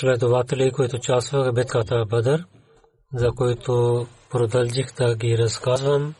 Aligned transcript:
Последователи, 0.00 0.72
които 0.72 0.96
участваха 0.96 1.50
в 1.50 1.54
битката 1.54 2.04
Бадър, 2.08 2.44
за 3.14 3.30
които 3.36 4.06
продължих 4.30 4.94
да 4.98 5.16
ги 5.16 5.38
разказвам. 5.38 6.14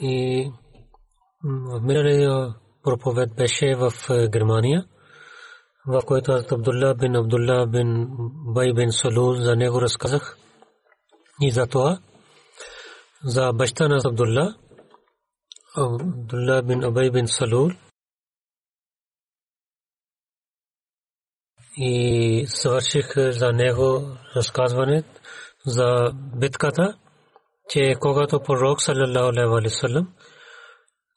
И 0.00 0.50
в 1.44 1.80
миналия 1.80 2.54
проповед 2.82 3.34
беше 3.36 3.74
в 3.74 3.92
Германия, 4.32 4.84
в 5.86 6.00
който 6.06 6.32
аз 6.32 6.52
Абдулла 6.52 6.94
бин 6.94 7.16
Абдулла 7.16 7.66
бин 7.66 8.08
Бай 8.54 8.72
бин 8.72 8.92
Салул 8.92 9.34
за 9.34 9.56
него 9.56 9.80
разказах. 9.80 10.36
И 11.42 11.50
за 11.50 11.66
това, 11.66 11.98
за 13.24 13.52
баща 13.52 13.88
на 13.88 14.00
Абдулла, 14.04 14.54
Абдулла 15.76 16.62
бин 16.62 16.84
Абай 16.84 17.10
бин 17.10 17.28
Салул, 17.28 17.70
и 21.80 22.44
свърших 22.48 23.14
за 23.16 23.52
него 23.52 24.16
разказване 24.36 25.02
за 25.66 26.12
битката, 26.36 26.98
че 27.70 27.94
когато 28.00 28.40
пророк 28.40 28.82
саллалаху 28.82 29.28
алейхи 29.28 29.48
ва 29.48 29.70
саллям 29.70 30.08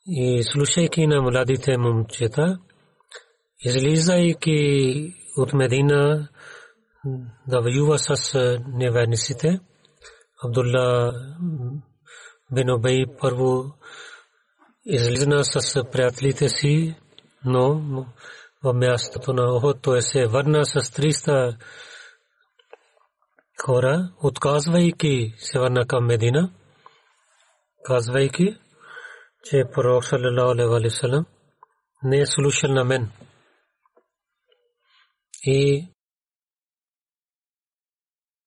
и 0.06 0.44
слушайки 0.44 1.08
на 1.08 1.22
младите 1.22 1.78
момчета, 1.78 2.60
излизайки 3.66 5.14
от 5.38 5.54
Медина 5.54 6.30
да 7.48 7.62
воюва 7.62 8.00
с 8.00 8.34
неверниците, 8.68 9.60
Абдулла 10.44 11.14
бин 12.52 12.70
Убей 12.72 13.06
първо 13.20 13.64
излизна 14.86 15.44
с 15.44 15.84
приятелите 15.92 16.50
си, 16.50 16.96
но 17.46 17.82
в 18.64 18.74
мястото 18.74 19.34
на 19.34 19.56
Охот 19.56 19.82
той 19.82 20.02
се 20.02 20.28
върна 20.28 20.66
с 20.66 20.82
300 20.82 21.58
хора, 23.66 24.14
отказвайки 24.24 25.34
се 25.38 25.60
върна 25.60 25.88
към 25.88 26.06
Медина, 26.06 26.54
казвайки, 27.84 28.58
че 29.44 29.64
пророк 29.74 30.06
саллалаху 30.06 30.76
алейхи 30.76 30.96
салам 30.96 31.26
не 32.04 32.20
е 32.20 32.26
слушал 32.26 32.74
на 32.74 32.84
мен. 32.84 33.12
И 35.44 35.88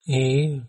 и 0.07 0.61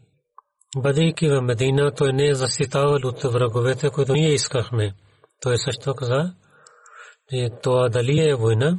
бъдейки 0.77 1.27
в 1.27 1.41
Медина, 1.41 1.93
той 1.95 2.13
не 2.13 2.27
е 2.27 2.35
защитавал 2.35 2.99
от 3.03 3.21
враговете, 3.23 3.89
които 3.89 4.13
ние 4.13 4.33
искахме. 4.33 4.95
Той 5.41 5.57
също 5.57 5.95
каза, 5.95 6.35
че 7.29 7.49
това 7.63 7.89
дали 7.89 8.29
е 8.29 8.35
война, 8.35 8.77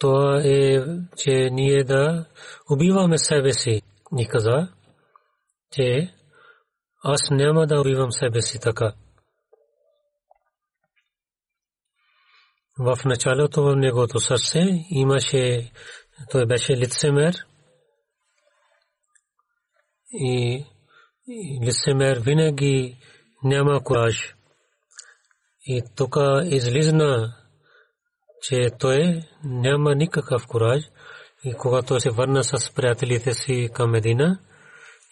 това 0.00 0.42
е, 0.44 0.84
че 1.16 1.50
ние 1.50 1.84
да 1.84 2.26
убиваме 2.70 3.18
себе 3.18 3.52
си. 3.52 3.82
И 4.18 4.28
каза, 4.28 4.68
че 5.72 6.14
аз 7.04 7.30
няма 7.30 7.66
да 7.66 7.80
убивам 7.80 8.12
себе 8.12 8.42
си 8.42 8.60
така. 8.60 8.94
В 12.78 12.98
началото 13.04 13.62
в 13.62 13.76
негото 13.76 14.20
сърце 14.20 14.62
имаше, 14.90 15.72
той 16.30 16.46
беше 16.46 16.76
лицемер 16.76 17.34
и 20.12 20.64
лицемер 21.66 22.18
винаги 22.18 22.98
няма 23.44 23.84
кураж. 23.84 24.34
И 25.66 25.82
тук 25.96 26.16
излизна 26.44 27.39
че 28.42 28.70
той 28.78 29.22
няма 29.44 29.94
никакъв 29.94 30.46
кураж 30.46 30.82
и 31.44 31.54
когато 31.54 32.00
се 32.00 32.10
върна 32.10 32.44
с 32.44 32.74
приятелите 32.74 33.32
си 33.34 33.68
към 33.74 33.90
Медина 33.90 34.38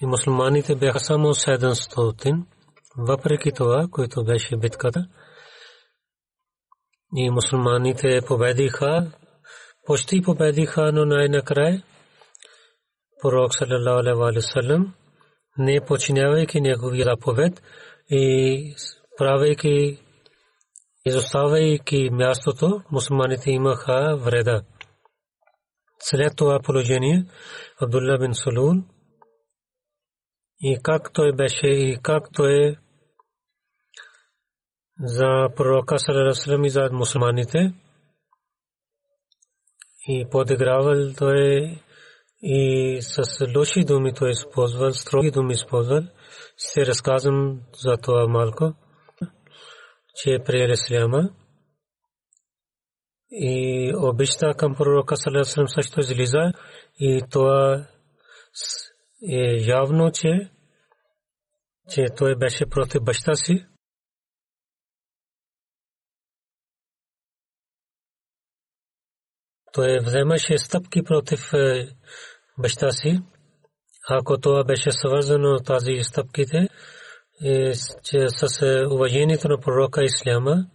и 0.02 0.06
мусулманите 0.06 0.76
бяха 0.76 1.00
само 1.00 1.34
700, 1.34 2.44
въпреки 2.98 3.52
това, 3.52 3.86
което 3.90 4.24
беше 4.24 4.56
битката. 4.56 5.06
И 7.16 7.30
мусулманите 7.30 8.20
победиха, 8.26 9.12
почти 9.86 10.22
победиха, 10.22 10.92
но 10.92 11.04
най-накрая 11.04 11.82
пророк 13.22 13.54
саллалаху 13.54 14.22
алейхи 14.22 14.90
не 15.58 15.80
починявайки 15.80 16.60
неговия 16.60 17.04
заповед 17.04 17.62
и 18.10 18.74
правейки 19.18 19.98
изоставяйки 21.08 22.10
мястото, 22.12 22.82
мусулманите 22.92 23.50
имаха 23.50 24.16
вреда. 24.16 24.62
След 26.00 26.36
това 26.36 26.60
положение 26.60 27.26
Абдулла 27.82 28.18
бин 28.18 28.34
Сулул 28.34 28.74
и 30.60 30.78
как 30.82 31.12
той 31.12 31.32
беше 31.32 31.66
и 31.66 31.98
как 32.02 32.28
той 32.32 32.76
за 35.00 35.48
пророка 35.56 35.98
Салерасалам 35.98 36.64
и 36.64 36.70
за 36.70 36.88
мусулманите 36.92 37.74
и 40.08 40.26
подигравал 40.30 41.12
той 41.18 41.78
и 42.42 42.98
с 43.00 43.22
лоши 43.56 43.84
думи 43.84 44.14
той 44.14 44.30
използвал, 44.30 44.92
строги 44.92 45.30
думи 45.30 45.52
използвал. 45.52 46.02
Се 46.56 46.86
разказвам 46.86 47.60
за 47.82 47.96
това 48.02 48.26
малко 48.28 48.74
че 50.22 50.30
е 50.30 50.44
приел 50.44 50.68
исляма 50.72 51.30
и 53.30 53.92
обичта 53.96 54.54
към 54.54 54.74
пророка 54.74 55.16
салам 55.16 55.68
също 55.68 56.00
излиза 56.00 56.52
и 57.00 57.22
това 57.30 57.86
е 59.32 59.56
явно, 59.66 60.10
че 60.12 60.50
че 61.90 62.06
той 62.16 62.36
беше 62.36 62.66
против 62.66 63.02
баща 63.02 63.34
си. 63.34 63.66
Той 69.72 69.98
вземаше 69.98 70.58
стъпки 70.58 71.02
против 71.02 71.50
баща 72.58 72.90
си. 72.90 73.20
Ако 74.10 74.38
това 74.38 74.64
беше 74.64 74.92
свързано 74.92 75.60
тази 75.60 76.02
стъпките, 76.02 76.68
че 78.04 78.28
с 78.28 78.62
уважението 78.90 79.48
на 79.48 79.60
пророка 79.60 80.04
Исляма 80.04 80.66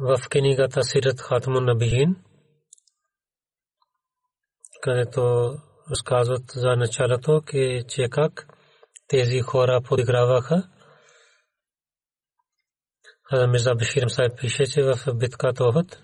в 0.00 0.18
книгата 0.30 0.82
Сират 0.82 1.20
Хатмун 1.20 1.64
Набиин 1.64 2.16
където 4.86 5.54
разказват 5.90 6.42
за 6.54 6.76
началото, 6.76 7.42
че 7.88 8.08
как 8.10 8.46
тези 9.08 9.40
хора 9.40 9.80
подиграваха. 9.80 10.68
Мирза 13.48 13.74
Башир 13.74 14.08
Сайб 14.08 14.38
пише, 14.40 14.66
че 14.66 14.82
в 14.82 15.14
битката 15.14 15.64
Охот, 15.64 15.98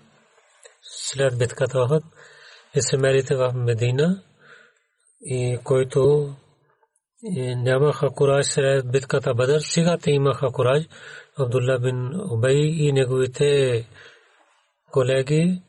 след 0.81 1.37
битката 1.37 1.79
Охот, 1.79 2.03
лицемерите 2.77 3.35
в 3.35 3.53
Медина 3.55 4.23
и 5.21 5.59
който 5.63 6.33
нямаха 7.55 8.09
кураж 8.09 8.45
след 8.45 8.91
битката 8.91 9.33
Бадър, 9.33 9.59
сега 9.59 9.97
те 9.97 10.11
имаха 10.11 10.51
кураж. 10.51 10.83
Абдулла 11.39 11.79
бин 11.79 12.11
Убей 12.31 12.61
и 12.61 12.91
неговите 12.91 13.87
колеги 14.91 15.61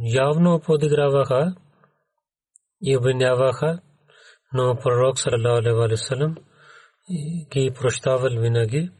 явно 0.00 0.60
подиграваха 0.60 1.54
и 2.82 2.96
обвиняваха, 2.96 3.80
но 4.52 4.76
пророк 4.82 5.18
саллалаху 5.18 5.82
алейхи 5.82 5.92
ва 5.92 5.96
саллям 5.96 6.36
ги 7.52 7.70
прощавал 7.74 8.40
винаги. 8.40 8.90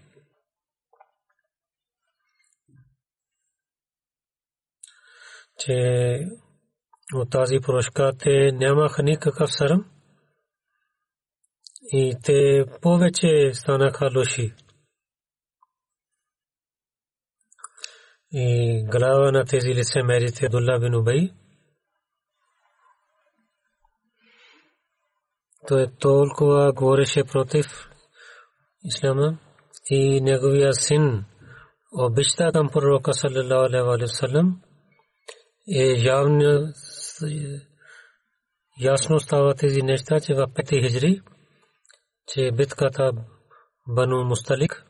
че 5.59 6.21
от 7.15 7.31
тази 7.31 7.59
прошка 7.61 8.13
те 8.19 8.53
нямаха 8.53 9.03
никакъв 9.03 9.53
сърм 9.53 9.85
и 11.93 12.17
те 12.25 12.65
повече 12.83 13.51
станаха 13.55 14.11
лоши. 14.17 14.55
И 18.33 18.85
глава 18.91 19.33
на 19.33 19.45
тези 19.45 19.75
лицемерите 19.75 20.47
Абдулла 20.47 20.79
бин 20.81 20.95
Убей 20.95 21.31
той 25.69 25.87
толкова 26.01 26.73
говореше 26.73 27.25
против 27.25 27.67
ислама 28.85 29.39
и 29.91 30.21
неговия 30.21 30.73
син 30.73 31.25
обичта 31.93 32.53
към 32.53 32.69
пророка 32.69 33.13
саллалаху 33.13 33.65
алейхи 33.67 34.03
ва 34.03 34.09
саллям 34.09 34.61
е 35.77 35.85
явно 36.17 36.73
ясно 38.81 39.21
става 39.21 39.55
тези 39.55 39.83
неща, 39.83 40.21
че 40.21 40.35
в 40.35 40.47
пети 40.55 40.83
хиджри, 40.83 41.21
че 42.29 42.53
битката 42.53 43.13
Бану 43.89 44.25
Мусталик 44.25 44.85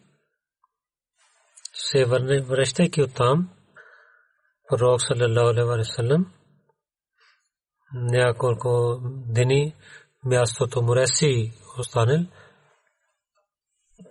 се 1.73 2.05
връщайки 2.05 3.02
от 3.02 3.14
там, 3.14 3.50
пророк 4.69 5.02
саллалаху 5.02 5.49
алейхи 5.49 5.67
ва 5.67 5.85
саллям 5.85 6.32
няколко 7.94 9.00
дни 9.35 9.75
мястото 10.25 10.82
Муреси 10.82 11.52
останал. 11.79 12.20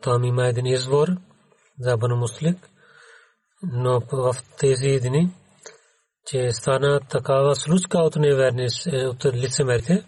Там 0.01 0.23
има 0.23 0.47
един 0.47 0.65
извор 0.65 1.07
за 1.79 1.97
Бану 1.97 2.15
Муслик, 2.15 2.69
но 3.63 3.99
в 4.11 4.35
тези 4.59 4.99
дни 4.99 5.29
че 6.27 6.51
стана 6.51 6.99
такава 6.99 7.55
случка 7.55 7.97
от 7.97 8.15
неверни 8.15 8.67
от 8.93 9.25
лицемерите, 9.25 10.03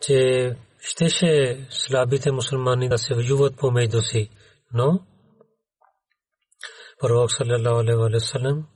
че 0.00 0.56
щеше 0.90 1.66
слабите 1.70 2.32
мусулмани 2.32 2.88
да 2.88 2.98
се 2.98 3.14
воюват 3.14 3.56
помежду 3.56 4.00
си. 4.00 4.30
Но 4.72 5.00
пророк 7.00 7.30
саллалаху 7.32 7.78
алейхи 7.78 8.14
ва 8.14 8.20
саллям 8.20 8.66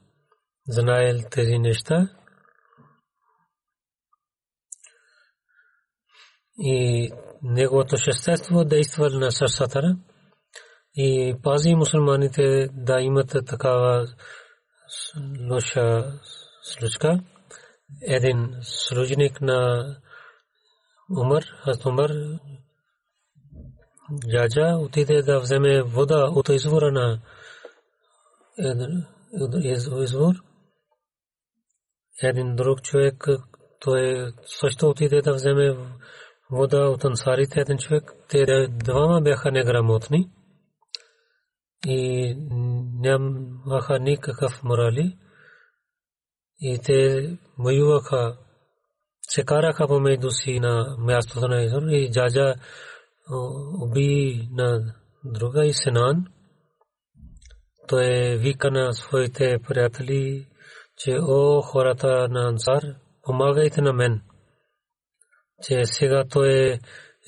знаел 0.68 1.18
тези 1.30 1.58
неща 1.58 2.08
и 6.58 7.10
неговото 7.42 7.96
шестество 7.96 8.64
действал 8.64 9.10
на 9.10 9.30
сърцата 9.30 9.96
и 10.94 11.34
пази 11.42 11.74
мусулманите 11.74 12.68
да 12.72 13.00
имат 13.00 13.36
такава 13.46 14.06
лоша 15.50 16.20
случка. 16.62 17.20
Един 18.02 18.56
служник 18.62 19.40
на 19.40 19.86
Умар, 21.10 21.42
Хазрат 21.42 21.86
Умар, 21.86 22.10
Джаджа 24.30 24.76
отиде 24.78 25.22
да 25.22 25.40
вземе 25.40 25.82
вода 25.82 26.30
от 26.30 26.48
извора 26.48 26.92
на 26.92 27.20
извор. 30.02 30.34
Един 32.22 32.56
друг 32.56 32.82
човек, 32.82 33.26
той 33.80 34.32
също 34.46 34.88
отиде 34.88 35.22
да 35.22 35.34
вземе 35.34 35.76
вода 36.50 36.88
от 36.88 37.04
ансарите, 37.04 37.60
един 37.60 37.78
човек. 37.78 38.12
Те 38.28 38.66
двама 38.68 39.20
бяха 39.20 39.52
неграмотни 39.52 40.30
и 41.86 42.34
нямаха 43.00 43.98
никакъв 43.98 44.62
морали 44.62 45.18
и 46.60 46.78
те 46.84 47.28
воюваха, 47.58 48.38
се 49.34 49.44
караха 49.44 49.88
помежду 49.88 50.30
си 50.30 50.60
на 50.60 50.96
мястото 50.98 51.48
на 51.48 51.62
Изор 51.62 51.82
и 51.82 52.10
Джаджа 52.12 52.54
уби 53.82 54.48
на 54.50 54.94
друга 55.24 55.66
и 55.66 55.72
Сенан. 55.72 56.26
Той 57.88 58.36
вика 58.36 58.70
на 58.70 58.92
своите 58.92 59.58
приятели, 59.68 60.46
че 60.98 61.18
о 61.20 61.62
хората 61.62 62.28
на 62.28 62.48
Ансар, 62.48 62.82
помагайте 63.22 63.80
на 63.80 63.92
мен. 63.92 64.22
Че 65.62 65.84
сега 65.84 66.24
той 66.30 66.78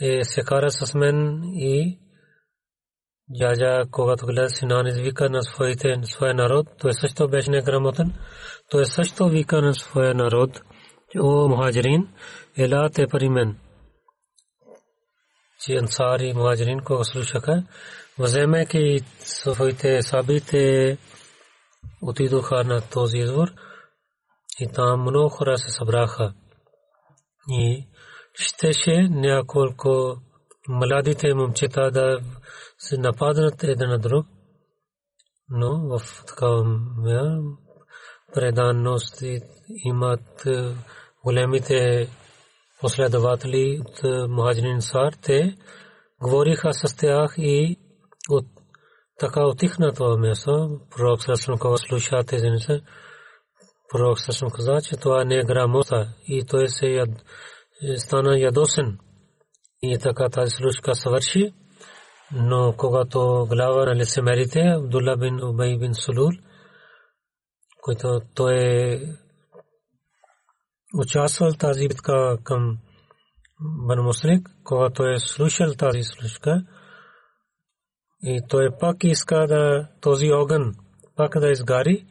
е, 0.02 0.24
се 0.24 0.42
кара 0.42 0.70
с 0.70 0.94
мен 0.94 1.42
и 1.44 1.98
Джаджа, 3.38 3.84
когато 3.90 4.26
гледа 4.26 4.48
Синан 4.48 4.86
извика 4.86 5.30
на 5.30 5.42
своите, 5.42 6.00
своя 6.02 6.34
народ, 6.34 6.66
той 6.78 6.92
също 6.92 7.28
беше 7.28 7.50
неграмотен. 7.50 8.14
Той 8.70 8.86
също 8.86 9.28
вика 9.28 9.62
на 9.62 9.74
своя 9.74 10.14
народ, 10.14 10.60
о 11.20 11.48
мухаджирин, 11.48 12.08
елате 12.56 13.06
при 13.06 13.28
мен. 13.28 13.58
Че 15.60 15.76
ансари 15.76 16.32
мухаджирин, 16.32 16.80
кога 16.80 17.04
слушаха, 17.04 17.62
вземайки 18.18 19.00
своите 19.18 20.02
сабите, 20.02 20.98
отидоха 22.02 22.64
на 22.64 22.80
този 22.80 23.18
извор 23.18 23.48
и 24.60 24.68
там 24.72 25.00
много 25.00 25.28
хора 25.28 25.58
се 25.58 25.70
събраха. 25.70 26.34
И 27.48 27.88
щеше 28.34 29.08
няколко 29.10 30.16
младите 30.68 31.34
момчета 31.34 31.90
да 31.90 32.20
се 32.78 32.98
нападнат 32.98 33.62
един 33.62 33.88
на 33.88 33.98
друг, 33.98 34.26
но 35.48 35.98
в 35.98 36.24
такава 36.26 36.80
преданност 38.34 39.22
имат 39.84 40.46
е, 40.46 40.74
големите 41.24 42.08
последователи 42.80 43.80
от 43.80 44.04
е, 44.04 44.28
Мухаджирин 44.28 44.80
Сар, 44.80 45.12
те 45.22 45.56
говориха 46.22 46.74
с 46.74 46.96
тях 46.96 47.34
и 47.38 47.76
от 48.30 48.46
така 49.18 49.46
отихна 49.46 49.92
това 49.92 50.16
място. 50.16 50.80
Пророк 50.90 51.22
Сасрам 51.22 51.58
кога 51.58 51.76
слуша 51.76 52.24
тези 52.24 52.50
неща, 52.50 52.80
пророк 53.88 54.20
Сасрам 54.20 54.50
каза, 54.50 54.80
че 54.88 54.96
това 54.96 55.24
не 55.24 55.34
е 55.34 55.44
грамота 55.44 56.08
и 56.28 56.44
той 56.44 56.68
се 56.68 56.86
яд, 56.86 57.10
стана 57.96 58.38
ядосен. 58.38 58.98
И 59.82 59.98
така 59.98 60.28
тази 60.28 60.50
случка 60.50 60.94
свърши. 60.94 61.52
Но 62.32 62.74
когато 62.76 63.46
глава 63.48 63.84
на 63.84 63.94
лицемерите, 63.94 64.60
Абдулла 64.60 65.16
бин 65.16 65.44
Убай 65.44 65.78
бин 65.78 65.94
Сулул, 65.94 66.30
който 67.82 68.20
той 68.34 68.54
е 68.54 69.00
участвал 70.94 71.52
тази 71.52 71.88
битка 71.88 72.38
към 72.44 72.78
Бан 73.60 74.04
Муслик, 74.04 74.48
когато 74.64 75.06
е 75.06 75.18
слушал 75.18 75.74
тази 75.78 76.02
случка, 76.02 76.62
и 78.22 78.40
той 78.48 78.68
пак 78.80 79.04
иска 79.04 79.46
да 79.46 79.88
този 80.00 80.32
огън 80.32 80.74
пак 81.16 81.38
да 81.40 81.50
изгари, 81.50 82.06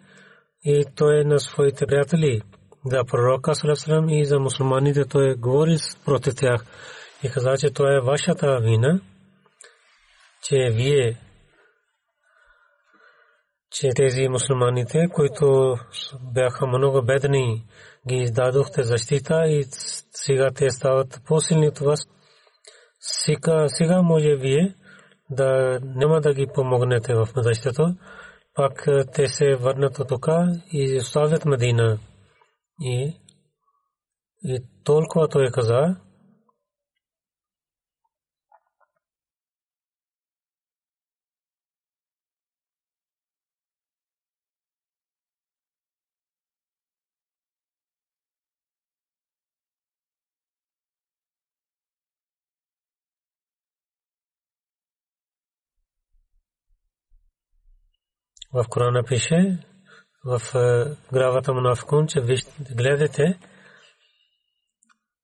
и 0.66 0.86
той 0.96 1.26
на 1.26 1.40
своите 1.40 1.86
приятели, 1.86 2.42
да 2.86 3.04
пророка 3.06 3.56
Салесалам 3.56 4.10
и 4.10 4.26
за 4.26 4.40
мусулманите 4.40 5.06
той 5.06 5.36
говори 5.36 5.78
против 6.06 6.36
тях 6.36 6.66
и 7.24 7.30
каза, 7.30 7.58
че 7.58 7.74
това 7.74 7.96
е 7.96 8.02
вашата 8.02 8.60
вина 8.62 9.00
че 10.44 10.70
вие 10.72 11.18
че 13.72 13.90
тези 13.96 14.28
мусулманите, 14.28 15.08
които 15.14 15.76
бяха 16.34 16.68
много 16.68 17.02
бедни, 17.06 17.66
ги 18.10 18.16
издадохте 18.16 18.84
защита 18.84 19.44
и 19.48 19.64
сега 20.12 20.52
те 20.52 20.70
стават 20.70 21.22
по-силни 21.28 21.68
от 21.68 21.80
вас. 21.80 22.00
Сега, 23.00 23.66
сега 23.68 24.02
може 24.02 24.36
вие 24.36 24.76
да 25.30 25.80
няма 25.84 26.22
да 26.22 26.34
ги 26.34 26.48
помогнете 26.54 27.14
в 27.14 27.28
защитата. 27.36 27.96
Пак 28.56 28.88
те 29.14 29.28
се 29.28 29.56
върнат 29.56 30.00
от 30.00 30.08
тук 30.08 30.28
и 30.72 30.98
оставят 30.98 31.46
Медина. 31.46 32.00
И 32.80 33.14
И 34.44 34.60
толкова 34.84 35.28
той 35.28 35.52
каза, 35.52 35.96
в 58.54 58.66
Корана 58.70 59.04
пише 59.04 59.58
в 60.26 60.42
главата 61.12 61.54
Мунафикун, 61.54 62.08
че 62.08 62.22
гледате 62.76 63.40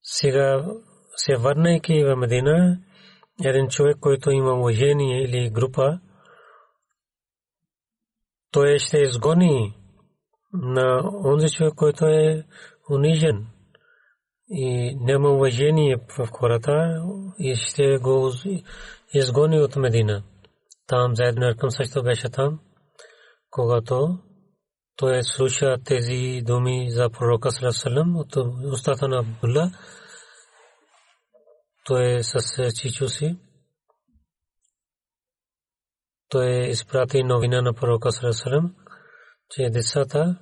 сега 0.04 0.66
се 1.16 1.36
върнайки 1.36 2.04
в 2.04 2.16
Медина, 2.16 2.80
един 3.46 3.68
човек, 3.68 3.98
който 4.00 4.32
има 4.32 4.54
уважение 4.54 5.24
или 5.24 5.50
група, 5.50 6.00
той 8.52 8.80
ще 8.80 8.98
изгони 8.98 9.76
на 10.54 11.02
онзи 11.26 11.50
човек, 11.50 11.74
който 11.76 12.06
е 12.06 12.46
унижен 12.92 13.48
и 14.50 14.96
няма 14.96 15.30
уважение 15.30 15.98
в 16.18 16.28
хората 16.32 17.04
и 17.40 17.56
ще 17.56 17.98
го 17.98 18.32
изгони 19.14 19.60
от 19.62 19.76
Медина. 19.76 20.24
Там 20.88 21.16
заедно 21.16 21.48
Аркам 21.48 21.72
също 21.72 22.04
беше 22.04 22.30
там 22.30 22.60
когато 23.50 24.20
той 24.96 25.24
слуша 25.24 25.78
тези 25.86 26.42
думи 26.46 26.92
за 26.92 27.10
пророка 27.10 27.52
Салам 27.52 28.16
от 28.16 28.36
устата 28.74 29.08
на 29.08 29.20
Абдулла, 29.20 29.72
той 31.86 32.16
е 32.16 32.24
с 32.24 32.72
чичо 32.76 33.08
си. 33.10 33.38
Той 36.30 36.68
изпрати 36.68 37.24
новина 37.24 37.62
на 37.62 37.74
пророка 37.74 38.12
Салам, 38.12 38.76
че 39.50 39.70
децата 39.70 40.40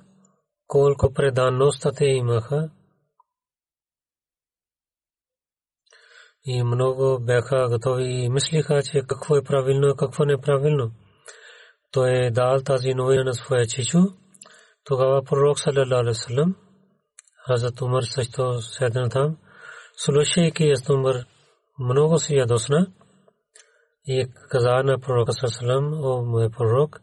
колко 0.66 1.12
преданност 1.12 1.86
те 1.96 2.04
имаха 2.04 2.70
и 6.44 6.62
много 6.62 7.18
бяха 7.20 7.68
готови 7.68 8.04
и 8.04 8.28
мислиха, 8.28 8.82
че 8.82 9.02
какво 9.08 9.36
е 9.36 9.42
правилно, 9.42 9.96
какво 9.96 10.24
не 10.24 10.32
е 10.32 10.40
той 11.92 12.10
е 12.10 12.30
дал 12.30 12.60
тази 12.60 12.94
новина 12.94 13.24
на 13.24 13.34
своя 13.34 13.66
чичо. 13.66 13.98
Тогава 14.84 15.22
пророк 15.22 15.60
саллалаху 15.60 15.94
алейхи 15.94 16.08
вассалам, 16.08 16.56
Хазрат 17.46 17.80
Умар 17.80 18.02
също 18.02 18.60
седна 18.60 19.08
там, 19.08 19.36
слушайки 19.96 20.68
Хазрат 20.68 20.88
Умар 20.88 21.16
много 21.78 22.18
се 22.18 22.36
ядосна 22.36 22.86
и 24.06 24.26
каза 24.50 24.82
на 24.84 24.98
пророка 24.98 25.32
саллалаху 25.32 26.08
о 26.08 26.24
мой 26.24 26.50
пророк, 26.50 27.00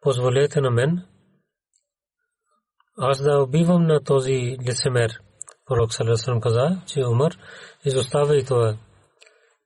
позволете 0.00 0.60
на 0.60 0.70
мен 0.70 1.06
аз 2.98 3.22
да 3.22 3.42
убивам 3.42 3.86
на 3.86 4.04
този 4.04 4.56
лицемер. 4.68 5.20
Пророк 5.66 5.94
саллалаху 5.94 6.40
каза, 6.40 6.82
че 6.86 7.06
Умар 7.06 7.32
изоставя 7.84 8.44
това. 8.44 8.76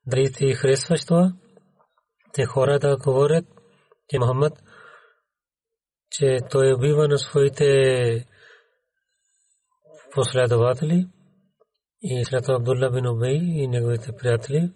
Дали 0.07 0.33
ти 0.33 0.55
харесваш 0.55 1.05
това? 1.05 1.33
Те 2.33 2.45
хората 2.45 2.97
говорят, 3.05 3.45
че 4.09 4.19
Мохаммад, 4.19 4.63
че 6.11 6.39
той 6.51 6.73
убива 6.73 7.09
на 7.09 7.19
своите 7.19 8.27
последователи 10.15 11.09
и 12.03 12.25
след 12.25 12.49
Абдулла 12.49 12.91
бин 12.91 13.07
Убей 13.07 13.37
и 13.37 13.69
неговите 13.69 14.13
приятели 14.13 14.73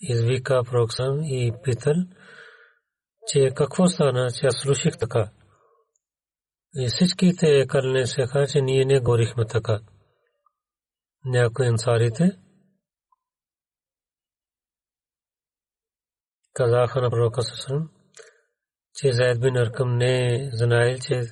извика 0.00 0.62
Проксан 0.64 1.24
и 1.24 1.52
питал, 1.62 1.94
че 3.26 3.50
какво 3.54 3.88
стана, 3.88 4.30
че 4.30 4.46
аз 4.46 4.54
слушах 4.62 4.98
така. 4.98 5.30
И 6.74 6.88
всичките 6.88 7.66
кърне 7.66 8.06
се 8.06 8.26
каза, 8.26 8.52
че 8.52 8.60
ние 8.60 8.84
не 8.84 9.00
горихме 9.00 9.46
така. 9.46 9.80
Някои 11.24 11.66
ансарите 11.66 12.38
казаха 16.52 17.00
на 17.00 17.10
пророка 17.10 17.42
Сасрам, 17.42 17.90
че 18.96 19.12
Заед 19.12 19.40
бин 19.40 19.56
Аркам 19.56 19.96
не 19.96 20.50
знаел, 20.52 20.98
че 20.98 21.22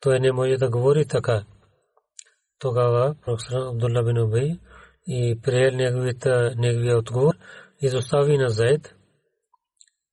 той 0.00 0.20
не 0.20 0.32
може 0.32 0.56
да 0.56 0.70
говори 0.70 1.06
така. 1.06 1.44
Тогава 2.58 3.14
професор 3.24 3.66
Абдулла 3.66 4.02
бин 4.02 4.18
Убей 4.18 4.58
и 5.06 5.40
приел 5.42 5.76
неговия 6.56 6.98
отговор 6.98 7.34
изостави 7.82 8.38
на 8.38 8.48
Заед. 8.48 8.94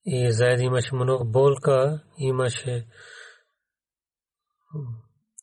И 0.06 0.32
Заед 0.32 0.62
имаше 0.62 0.96
много 0.96 1.26
болка, 1.26 2.04
имаше 2.18 2.86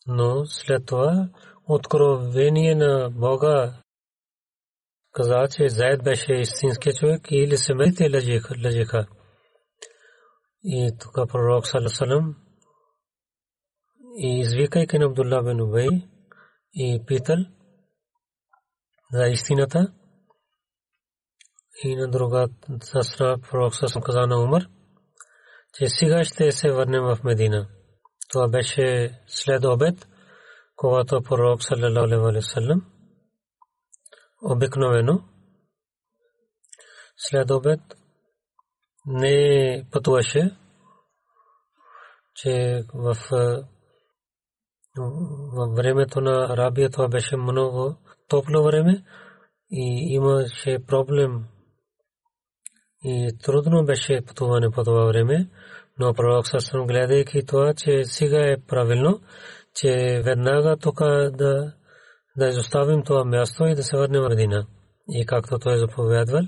но 0.06 0.44
след 0.46 0.86
това 0.86 1.28
откровение 1.68 2.74
на 2.74 3.10
Бога 3.10 3.82
каза, 5.12 5.48
че 5.56 5.68
Заед 5.68 6.04
беше 6.04 6.32
истински 6.32 6.90
човек 6.92 7.20
или 7.30 7.56
семейте 7.56 8.10
лежеха. 8.10 9.06
И 10.64 10.96
тук 11.00 11.14
пророк 11.28 11.66
Салесалам 11.66 12.36
и 14.16 14.40
извикайки 14.40 14.98
на 14.98 15.04
Абдулла 15.04 15.42
бен 15.42 15.60
Убей 15.60 15.88
и 16.72 17.02
питал 17.06 17.36
за 19.12 19.26
истината 19.26 19.92
и 21.84 21.96
на 21.96 22.08
друга 22.10 22.48
страна 23.02 23.38
пророк 23.50 23.74
Салесалам 23.74 24.02
каза 24.02 24.26
на 24.26 24.42
Умар, 24.42 24.62
че 25.74 25.86
сега 25.88 26.24
ще 26.24 26.52
се 26.52 26.72
върнем 26.72 27.02
в 27.02 27.18
Медина. 27.24 27.68
Това 28.28 28.48
беше 28.48 29.18
след 29.26 29.64
обед, 29.64 30.08
когато 30.76 31.22
пророк 31.22 31.62
саллалаху 31.62 32.04
алейхи 32.04 32.24
вассалам 32.24 32.86
обикновено 34.42 35.24
след 37.16 37.50
обед 37.50 37.80
не 39.06 39.86
пътуваше, 39.92 40.56
че 42.34 42.84
в 42.94 43.16
във 45.52 45.76
времето 45.76 46.20
на 46.20 46.46
Арабия 46.50 46.90
това 46.90 47.08
беше 47.08 47.36
много 47.36 47.96
топло 48.28 48.62
време 48.62 49.04
и 49.70 50.14
имаше 50.14 50.78
проблем 50.86 51.44
и 53.04 53.38
трудно 53.42 53.84
беше 53.84 54.22
пътуване 54.26 54.70
по 54.70 54.84
това 54.84 55.04
време, 55.04 55.48
но 55.98 56.14
пророк 56.14 56.48
Сасрам 56.48 56.86
гледайки 56.86 57.46
това, 57.46 57.74
че 57.74 58.04
сега 58.04 58.38
е 58.38 58.56
правилно, 58.68 59.20
че 59.74 60.22
веднага 60.24 60.76
тук 60.76 60.98
да, 61.32 61.72
да 62.36 62.48
изоставим 62.48 63.02
това 63.02 63.24
място 63.24 63.64
и 63.64 63.74
да 63.74 63.82
се 63.82 63.96
върнем 63.96 64.22
в 64.22 64.28
Медина. 64.28 64.66
И 65.08 65.26
както 65.26 65.58
той 65.58 65.78
заповядвал, 65.78 66.42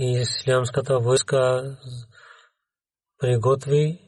и 0.00 0.20
ислямската 0.20 0.98
войска 0.98 1.62
приготви 3.18 3.98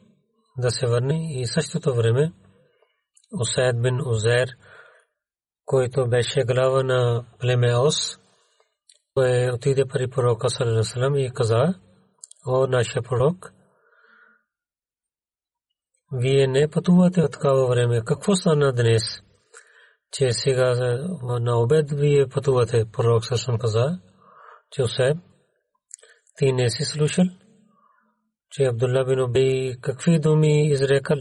да 0.57 0.71
се 0.71 0.87
върне 0.87 1.41
и 1.41 1.45
същото 1.45 1.95
време 1.95 2.33
Усайд 3.41 3.81
бин 3.81 4.01
Узер, 4.07 4.47
който 5.65 6.09
беше 6.09 6.43
глава 6.43 6.83
на 6.83 7.25
племе 7.39 7.75
Ос, 7.75 8.17
той 9.13 9.51
отиде 9.51 9.85
при 9.85 10.07
пророка 10.09 10.49
Салалалам 10.49 11.15
и 11.15 11.31
каза, 11.33 11.73
о 12.47 12.67
нашия 12.67 13.01
пророк, 13.01 13.53
вие 16.11 16.47
не 16.47 16.69
пътувате 16.69 17.21
от 17.21 17.31
такава 17.31 17.67
време. 17.67 18.01
Какво 18.05 18.35
стана 18.35 18.73
днес? 18.73 19.03
Че 20.11 20.31
сега 20.31 20.73
на 21.21 21.59
обед 21.59 21.91
вие 21.91 22.27
пътувате, 22.27 22.85
пророк 22.91 23.25
Сасам 23.25 23.57
каза, 23.57 23.99
че 24.71 24.83
Усайд, 24.83 25.17
ти 26.37 26.51
не 26.51 26.69
си 26.69 26.83
слушал, 26.83 27.25
че 28.51 28.63
Абдулла 28.63 29.05
бин 29.05 29.19
Убей 29.19 29.75
какви 29.81 30.19
думи 30.19 30.67
изрекал. 30.67 31.17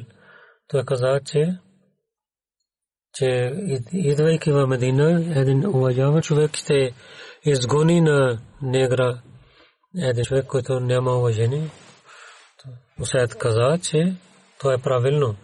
Той 0.68 0.84
каза, 0.84 1.20
че 1.24 1.58
че 3.14 3.52
идвайки 3.92 4.52
в 4.52 4.66
Медина, 4.66 5.40
един 5.40 5.66
уважаван 5.66 6.22
човек 6.22 6.56
ще 6.56 6.92
изгони 7.44 8.00
на 8.00 8.38
негра 8.62 9.22
един 9.96 10.24
човек, 10.24 10.46
който 10.46 10.80
няма 10.80 11.12
уважение. 11.12 11.70
Усайд 13.00 13.34
каза, 13.34 13.78
че 13.82 14.14
това 14.58 14.74
е 14.74 14.78
правилно. 14.78 15.36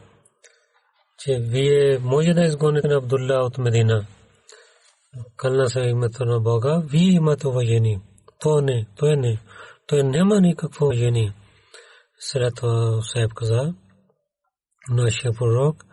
Че 1.19 1.39
вие 1.41 1.99
може 1.99 2.35
да 2.35 2.45
изгоните 2.45 2.89
на 2.89 2.97
Абдулла 2.97 3.45
от 3.45 3.59
Медина. 3.59 4.07
Кълна 5.37 5.71
се 5.71 5.81
името 5.81 6.25
на 6.25 6.41
Бога, 6.41 6.83
вие 6.85 7.13
имате 7.13 7.49
уважение. 7.49 8.01
То 8.41 8.61
не, 8.61 8.87
то 8.97 9.17
не. 9.17 9.39
Той 9.89 10.03
няма 10.03 10.41
никакво 10.41 10.85
уважение. 10.87 11.35
След 12.19 12.55
това 12.55 12.97
Усайб 12.99 13.35
каза, 13.35 13.75
нашия 14.91 15.33
пророк, 15.33 15.85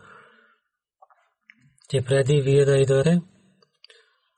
че 1.90 2.02
преди 2.02 2.42
вие 2.42 2.66
да 2.66 2.78
идвате, 2.78 3.22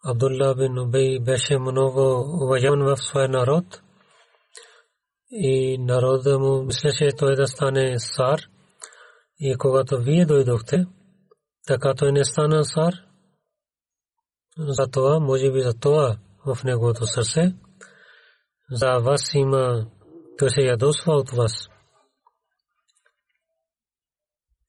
Абдулла 0.05 0.55
бин 0.55 0.79
Убей 0.79 1.19
беше 1.19 1.59
много 1.59 2.01
уважаван 2.43 2.83
в 2.83 2.97
своя 2.97 3.29
народ 3.29 3.81
и 5.31 5.77
народа 5.77 6.39
му 6.39 6.63
мислеше 6.63 7.09
той 7.17 7.35
да 7.35 7.47
стане 7.47 7.99
сар. 7.99 8.39
И 9.39 9.55
когато 9.57 9.97
вие 9.97 10.25
дойдохте, 10.25 10.85
така 11.67 11.93
той 11.93 12.11
не 12.11 12.25
стана 12.25 12.65
сар. 12.65 12.93
Затова, 14.57 15.19
може 15.19 15.51
би 15.51 15.61
за 15.61 15.73
това 15.73 16.17
в 16.45 16.63
неговото 16.63 17.05
сърце, 17.05 17.53
за 18.71 18.99
вас 18.99 19.33
има, 19.33 19.87
той 20.37 20.49
се 20.49 20.61
ядосва 20.61 21.13
от 21.13 21.29
вас. 21.29 21.69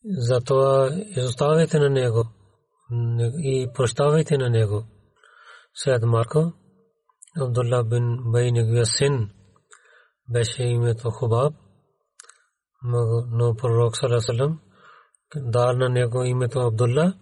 Затова 0.05 0.91
изоставяйте 1.17 1.79
на 1.79 1.91
него 1.91 2.25
и 3.43 3.69
прощавайте 3.75 4.39
на 4.39 4.51
него. 4.51 4.85
Сед 5.75 6.03
Марко, 6.03 6.53
Абдулла 7.41 7.85
бин 7.85 8.19
Бай 8.25 8.53
неговия 8.53 8.87
син, 8.87 9.31
беше 10.29 10.63
името 10.63 11.11
Хубаб, 11.11 11.55
но 13.31 13.55
пророк 13.57 13.97
Салесалам 13.97 14.61
дал 15.37 15.73
на 15.77 15.89
него 15.89 16.25
името 16.25 16.59
Абдулла. 16.59 17.15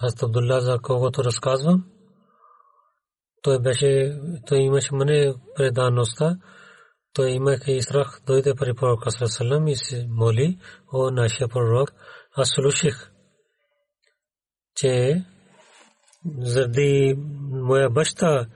Аз 0.00 0.22
Абдулла 0.22 0.60
за 0.60 0.78
когото 0.78 1.24
разказвам, 1.24 1.84
той 3.44 3.58
беше, 3.58 4.20
той 4.46 4.58
имаше 4.58 4.94
мене 4.94 5.34
предаността, 5.56 6.36
той 7.12 7.30
имаше 7.30 7.72
и 7.72 7.82
страх, 7.82 8.20
дойде 8.26 8.54
при 8.54 8.74
пророка 8.74 9.10
Салесалам 9.10 9.68
и 9.68 9.76
се 9.76 10.06
моли, 10.08 10.58
о 10.92 11.10
нашия 11.10 11.48
пророк, 11.48 11.92
аз 12.36 12.48
слушах, 12.54 13.10
че 14.74 15.24
заради 16.38 17.14
моя 17.50 17.90
баща 17.90 18.46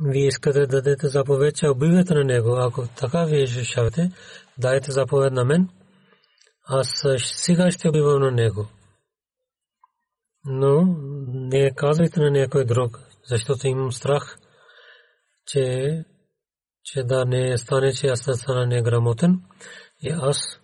вие 0.00 0.26
искате 0.26 0.60
да 0.60 0.66
дадете 0.66 1.08
заповед, 1.08 1.56
че 1.56 1.68
убивате 1.68 2.14
на 2.14 2.24
него. 2.24 2.56
Ако 2.58 2.86
така 2.86 3.24
вие 3.24 3.46
решавате, 3.46 4.12
дайте 4.58 4.92
заповед 4.92 5.32
на 5.32 5.44
мен. 5.44 5.68
Аз 6.66 7.04
сега 7.18 7.70
ще 7.70 7.88
убивам 7.88 8.20
на 8.22 8.30
него. 8.30 8.68
Но 10.44 10.96
не 11.28 11.74
казвайте 11.74 12.20
на 12.20 12.30
някой 12.30 12.64
друг, 12.64 13.09
защото 13.30 13.66
имам 13.66 13.92
страх, 13.92 14.38
че, 15.46 16.04
че 16.84 17.02
да 17.02 17.24
не 17.24 17.58
стане, 17.58 17.92
че 17.92 18.06
аз 18.06 18.24
да 18.24 18.34
стана 18.34 18.66
неграмотен. 18.66 19.40
И 20.02 20.08
аз 20.20 20.60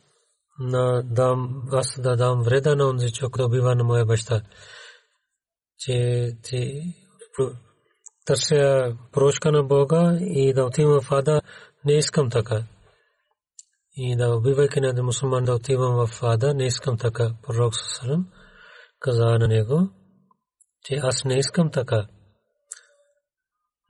на 0.58 1.02
дам, 1.02 1.62
аз 1.72 2.00
да 2.00 2.16
дам 2.16 2.42
вреда 2.42 2.76
на 2.76 2.88
онзи 2.88 3.12
човек, 3.12 3.36
да 3.36 3.44
убива 3.44 3.74
на 3.74 3.84
моя 3.84 4.06
баща. 4.06 4.42
Че 5.78 6.28
ти 6.42 6.82
търся 8.24 8.96
прошка 9.12 9.52
на 9.52 9.62
Бога 9.62 10.18
и 10.20 10.52
да 10.52 10.64
отивам 10.64 11.00
в 11.00 11.12
Ада, 11.12 11.40
не 11.84 11.92
искам 11.92 12.30
така. 12.30 12.64
И 13.96 14.16
да 14.16 14.36
убивайки 14.36 14.80
на 14.80 15.02
мусулман 15.02 15.44
да 15.44 15.54
отивам 15.54 16.06
в 16.06 16.22
Ада, 16.22 16.54
не 16.54 16.66
искам 16.66 16.98
така. 16.98 17.34
Пророк 17.42 17.74
Сасалам 17.76 18.26
каза 19.00 19.24
на 19.24 19.48
него, 19.48 19.88
че 20.84 20.94
аз 20.94 21.24
не 21.24 21.38
искам 21.38 21.70
така. 21.70 22.06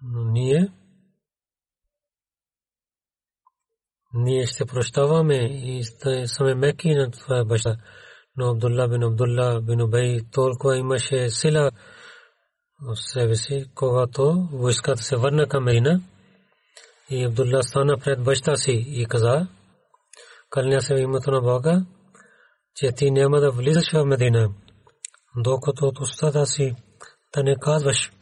Но 0.03 0.25
ние 0.25 0.73
ние 4.15 4.47
ще 4.47 4.67
прощаваме 4.67 5.35
и 5.45 5.85
сме 6.27 6.55
меки 6.55 6.95
на 6.95 7.11
това 7.11 7.45
баща. 7.45 7.77
Но 8.37 8.51
Абдулла 8.51 8.89
бин 8.89 9.03
Абдулла 9.03 9.61
бин 9.61 9.83
Убей 9.83 10.21
толкова 10.33 10.77
имаше 10.77 11.31
сила 11.31 11.71
в 12.83 12.97
себе 12.97 13.35
си, 13.35 13.65
когато 13.75 14.49
войската 14.53 15.03
се 15.03 15.17
върна 15.17 15.49
към 15.49 15.65
Медина 15.65 16.01
и 17.11 17.25
Абдулла 17.25 17.63
стана 17.63 17.99
пред 17.99 18.25
баща 18.25 18.57
си 18.57 18.85
и 18.87 19.07
каза, 19.07 19.49
кълня 20.51 20.81
се 20.81 20.95
името 20.95 21.31
на 21.31 21.41
Бога, 21.41 21.87
че 22.75 22.93
ти 22.93 23.11
няма 23.11 23.41
да 23.41 23.51
влизаш 23.51 23.93
в 23.93 24.05
Медина, 24.05 24.49
докато 25.37 25.87
от 25.87 26.01
устата 26.01 26.47
си 26.47 26.77
да 27.35 27.43
не 27.43 27.57
казваш, 27.61 28.13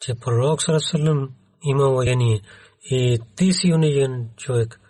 че 0.00 0.14
пророк 0.14 0.62
Сарасалам 0.62 1.34
има 1.62 1.88
воение 1.88 2.42
и 2.90 3.18
ти 3.36 3.52
си 3.52 3.72
унижен 3.74 4.30
човек. 4.36 4.80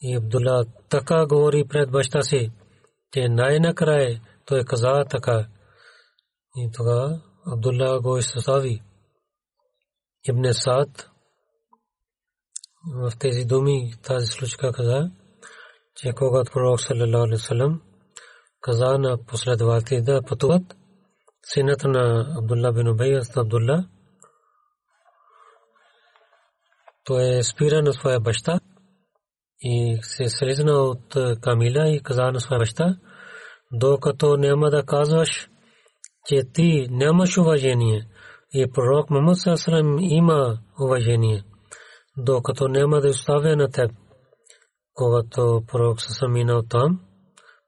И 0.00 0.16
Абдулла 0.16 0.64
така 0.88 1.26
говори 1.26 1.64
пред 1.68 1.90
баща 1.90 2.22
си, 2.22 2.50
че 3.12 3.28
най-накрая 3.28 4.20
той 4.46 4.64
каза 4.64 5.04
така. 5.10 5.46
И 6.56 6.70
тогава 6.72 7.22
Абдулла 7.46 8.00
го 8.00 8.18
изсъстави. 8.18 8.82
Ибн 10.28 10.52
Саад 10.52 11.10
в 12.94 13.12
тези 13.18 13.44
думи 13.44 13.92
тази 14.02 14.26
случка 14.26 14.72
каза, 14.72 15.10
че 15.96 16.12
когато 16.12 16.52
пророк 16.52 16.80
саллалаху 16.80 17.16
алейхи 17.16 17.32
вассалам 17.32 17.82
каза 18.60 18.98
на 18.98 19.18
последователи 19.26 20.02
да 20.02 20.22
пътуват, 20.22 20.76
синът 21.42 21.84
на 21.84 22.34
Абдулла 22.38 22.72
бин 22.72 22.88
Убей 22.88 23.20
Абдулла 23.36 23.88
той 27.06 27.38
е 27.38 27.42
спира 27.42 27.82
на 27.82 27.92
своя 27.92 28.20
баща 28.20 28.60
и 29.60 29.98
се 30.02 30.28
слезна 30.28 30.72
от 30.72 31.16
камила 31.40 31.88
и 31.88 32.02
каза 32.02 32.32
на 32.32 32.40
своя 32.40 32.58
баща, 32.58 32.96
докато 33.72 34.36
няма 34.36 34.70
да 34.70 34.86
казваш, 34.86 35.48
че 36.26 36.42
ти 36.54 36.86
нямаш 36.90 37.38
уважение 37.38 38.08
и 38.52 38.72
пророк 38.72 39.10
Мухаммад 39.10 39.38
Сасрам 39.38 39.98
има 40.00 40.58
уважение, 40.80 41.44
докато 42.16 42.68
няма 42.68 43.00
да 43.00 43.08
оставя 43.08 43.56
на 43.56 43.70
теб. 43.70 43.90
Когато 44.94 45.62
пророк 45.66 46.00
Сасрам 46.02 46.32
минал 46.32 46.62
там, 46.62 47.00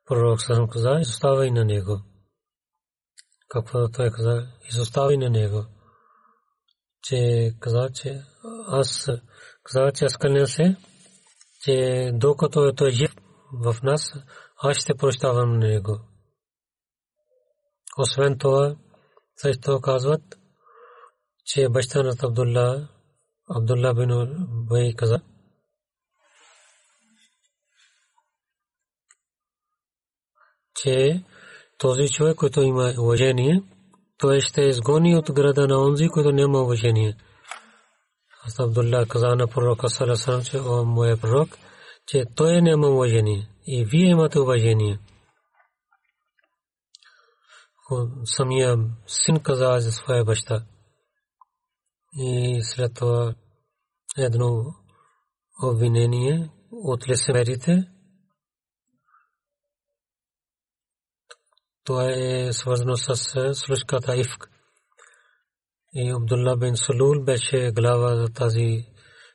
пророк 0.07 0.41
Сасрам 0.41 0.69
каза, 0.69 0.99
изоставай 1.01 1.51
на 1.51 1.65
него. 1.65 2.01
Какво 3.49 3.89
той 3.89 4.11
каза, 4.11 4.47
изоставай 4.71 5.17
на 5.17 5.31
него. 5.31 5.65
Че 7.03 7.51
каза, 7.61 7.89
че 7.95 8.23
аз 8.69 9.11
каза, 9.73 9.93
че 9.95 10.05
аз 10.05 10.17
кълня 10.17 10.47
се, 10.47 10.77
че 11.61 12.11
докато 12.15 12.73
той 12.77 12.89
е 12.89 12.93
жив 12.93 13.17
в 13.53 13.77
нас, 13.83 14.13
аз 14.63 14.77
ще 14.77 14.95
прощавам 14.95 15.59
него. 15.59 16.01
Освен 17.99 18.39
това, 18.39 18.77
също 19.37 19.81
казват, 19.81 20.23
че 21.45 21.69
баща 21.69 22.03
на 22.03 22.15
Абдулла, 22.23 22.89
Абдулла 23.57 23.95
бин 23.95 24.11
Бай 24.69 24.93
каза, 24.97 25.21
че 30.75 31.25
този 31.79 32.09
човек, 32.09 32.37
който 32.37 32.61
има 32.61 32.95
уважение, 32.99 33.63
той 34.19 34.41
ще 34.41 34.61
изгони 34.61 35.17
от 35.17 35.33
града 35.33 35.67
на 35.67 35.83
онзи, 35.83 36.09
който 36.09 36.33
няма 36.33 36.63
уважение. 36.63 37.17
Абдулла 38.59 39.07
каза 39.07 39.37
на 39.37 39.47
пророка 39.47 39.89
Саласалам, 39.89 40.45
че 40.45 40.59
о 40.61 40.85
моя 40.85 41.17
пророк, 41.17 41.49
че 42.07 42.25
той 42.37 42.63
няма 42.63 42.89
уважение 42.89 43.49
и 43.67 43.85
вие 43.85 44.11
имате 44.11 44.39
уважение 44.39 44.99
самия 48.25 48.77
син 49.07 49.43
каза 49.43 49.81
за 49.81 49.93
своя 49.93 50.25
баща. 50.25 50.65
И 52.13 52.59
след 52.63 52.95
това 52.95 53.35
едно 54.17 54.75
обвинение 55.63 56.51
от 56.73 57.09
лицемерите. 57.09 57.91
Това 61.85 62.11
е 62.11 62.53
свързано 62.53 62.97
с 62.97 63.15
случката 63.55 64.17
Ифк. 64.17 64.51
И 66.01 66.11
Абдулла 66.11 66.57
бин 66.57 66.77
Сулул 66.77 67.25
беше 67.25 67.73
глава 67.73 68.17
за 68.17 68.29
тази 68.29 68.87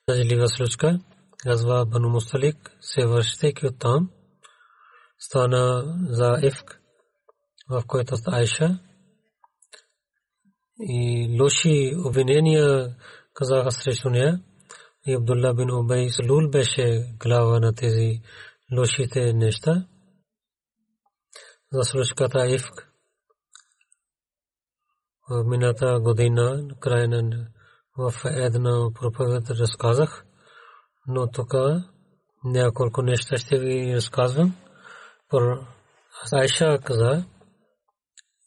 назлива 0.07 0.47
случка. 0.47 0.99
Газва 1.45 1.85
Бану 1.85 2.09
Мусталик 2.09 2.71
се 2.81 3.07
връщайки 3.07 3.67
от 3.67 3.79
там, 3.79 4.09
стана 5.19 5.95
за 6.09 6.39
Ифк 6.43 6.79
в 7.69 7.83
който 7.87 8.15
Айша 8.27 8.79
и 10.79 11.27
лоши 11.41 11.95
обвинения 12.05 12.95
казаха 13.33 13.71
срещу 13.71 14.09
нея. 14.09 14.41
И 15.07 15.15
Абдулла 15.15 15.53
бин 15.53 15.71
Убай 15.71 16.09
Салул 16.09 16.49
беше 16.49 17.15
глава 17.19 17.59
на 17.59 17.75
тези 17.75 18.21
лошите 18.77 19.33
неща. 19.33 19.87
За 21.71 21.83
случката 21.83 22.47
Ифк 22.47 22.89
в 22.89 22.92
мината 25.45 25.99
година, 25.99 26.67
край 26.79 27.07
на 27.07 27.47
в 27.97 28.13
една 28.25 28.89
проповед 29.01 29.49
разказах, 29.49 30.25
но 31.07 31.31
тук 31.31 31.53
няколко 32.43 33.01
неща 33.01 33.37
ще 33.37 33.59
ви 33.59 33.95
разказвам. 33.95 34.55
Айша 36.33 36.79
каза, 36.83 37.25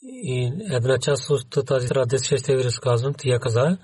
И 0.02 0.52
една 0.70 0.98
част 0.98 1.30
от 1.30 1.66
тази 1.66 1.88
традиция 1.88 2.38
ще 2.38 2.56
ви 2.56 2.64
разказвам. 2.64 3.14
Тя 3.18 3.38
каза, 3.38 3.78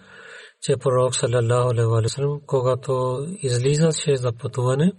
че 0.63 0.77
пророк 0.77 1.17
саллалаху 1.17 1.95
алейхи 1.95 2.47
когато 2.47 3.27
излизаше 3.43 4.17
за 4.17 4.33
пътуване, 4.33 4.93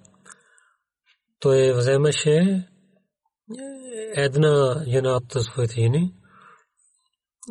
той 1.39 1.73
вземаше 1.73 2.67
една 4.15 4.83
жена 4.87 5.15
от 5.15 5.43
своите 5.43 5.81
жени 5.81 6.13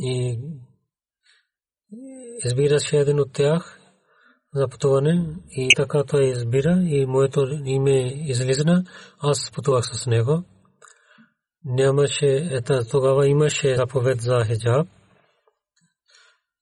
и 0.01 0.39
избираше 2.45 2.97
един 2.97 3.21
от 3.21 3.33
тях 3.33 3.79
за 4.55 4.69
пътуване 4.69 5.37
и 5.51 5.69
така 5.77 6.05
той 6.05 6.25
избира 6.25 6.83
и 6.83 7.07
моето 7.07 7.47
име 7.65 8.13
излизна, 8.31 8.85
аз 9.19 9.51
пътувах 9.55 9.85
с 9.85 10.07
него. 10.07 10.45
Нямаше, 11.65 12.49
ета, 12.51 12.89
тогава 12.89 13.29
имаше 13.29 13.77
заповед 13.77 14.21
за 14.21 14.45
хиджаб. 14.45 14.89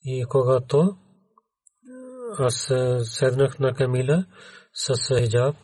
И 0.05 0.25
когато 0.29 0.97
аз 2.39 2.73
седнах 3.03 3.59
на 3.59 3.75
камила 3.75 4.25
с 4.75 5.19
хиджаб, 5.19 5.57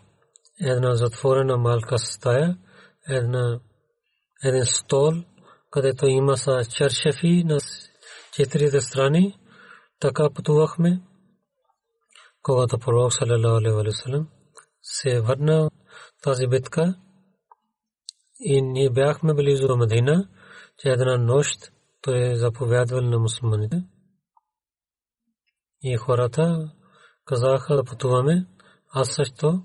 една 0.60 0.94
затворена 0.94 1.56
малка 1.56 1.98
стая, 1.98 2.58
една, 3.08 3.60
един 4.44 4.64
стол, 4.64 5.12
където 5.76 6.06
има 6.06 6.36
са 6.36 6.64
чершефи 6.64 7.44
на 7.44 7.58
четирите 8.32 8.80
страни, 8.80 9.38
така 10.00 10.30
пътувахме 10.34 11.02
когато 12.42 12.78
пророк 12.78 13.12
саллям 13.12 14.28
се 14.82 15.20
върна 15.20 15.70
тази 16.22 16.46
битка 16.46 16.94
и 18.40 18.62
ние 18.62 18.90
бяхме 18.90 19.34
близо 19.34 19.68
че 20.78 20.88
една 20.88 21.18
нощ 21.18 21.72
той 22.02 22.30
е 22.30 22.36
заповядвал 22.36 23.00
на 23.00 23.18
мусулманите. 23.18 23.84
И 25.82 25.96
хората 25.96 26.72
казаха 27.24 27.76
да 27.76 27.84
пътуваме. 27.84 28.46
Аз 28.90 29.08
също, 29.08 29.62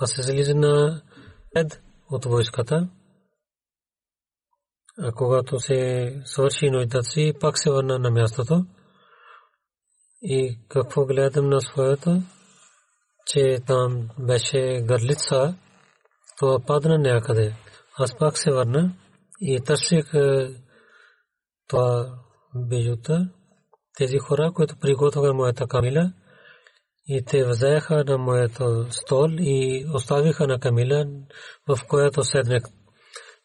аз 0.00 0.10
се 0.10 0.22
зализа 0.22 0.54
на 0.54 1.02
ред 1.56 1.82
от 2.10 2.24
войската. 2.24 2.88
Когато 5.16 5.60
се 5.60 6.12
свърши 6.24 6.70
нощта 6.70 7.02
си, 7.02 7.32
пак 7.40 7.58
се 7.58 7.70
върна 7.70 7.98
на 7.98 8.10
мястото. 8.10 8.64
И 10.22 10.58
какво 10.68 11.06
гледам 11.06 11.48
на 11.48 11.60
своето, 11.60 12.22
че 13.26 13.58
там 13.66 14.08
беше 14.18 14.82
гърлица, 14.84 15.54
то 16.38 16.60
падна 16.66 16.98
някъде. 16.98 17.54
Аз 17.98 18.18
пак 18.18 18.38
се 18.38 18.52
върна 18.52 18.94
и 19.40 19.60
търсих 19.60 20.14
е, 20.14 20.48
това 21.68 22.18
бижута. 22.54 23.28
Тези 23.96 24.18
хора, 24.18 24.52
които 24.54 24.76
приготвяха 24.80 25.34
моята 25.34 25.66
камила, 25.66 26.12
и 27.08 27.24
те 27.24 27.44
взеха 27.44 28.04
на 28.04 28.18
моето 28.18 28.86
стол 28.90 29.28
и 29.30 29.86
оставиха 29.94 30.46
на 30.46 30.60
камила, 30.60 31.06
в 31.68 31.78
която 31.88 32.24
седнах. 32.24 32.62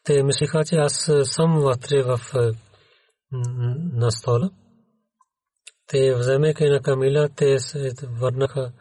Те 0.03 0.23
мислиха, 0.23 0.65
че 0.65 0.75
аз 0.75 1.11
съм 1.23 1.59
вътре 1.59 2.03
в 2.03 2.19
на 3.93 4.11
стола. 4.11 4.49
Те 5.87 6.15
вземеха 6.15 6.69
на 6.69 6.81
Камила, 6.81 7.29
те 7.35 7.59
се 7.59 7.91
върнаха 8.03 8.71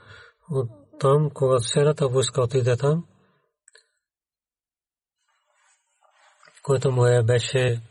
от 0.51 0.71
там, 1.01 1.31
когато 1.35 1.63
селата 1.63 2.09
войска 2.09 2.43
отиде 2.43 2.77
там, 2.77 3.05
който 6.63 6.91
му 6.91 7.25
беше 7.25 7.83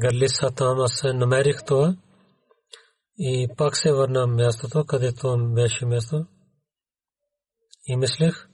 гърлиса 0.00 0.50
там, 0.56 0.80
аз 0.80 1.02
намерих 1.04 1.64
това 1.66 1.96
и 3.18 3.48
пак 3.56 3.76
се 3.76 3.92
върна 3.92 4.26
мястото, 4.26 4.84
където 4.84 5.52
беше 5.54 5.86
място. 5.86 6.26
И 7.86 7.96
мислех, 7.96 8.48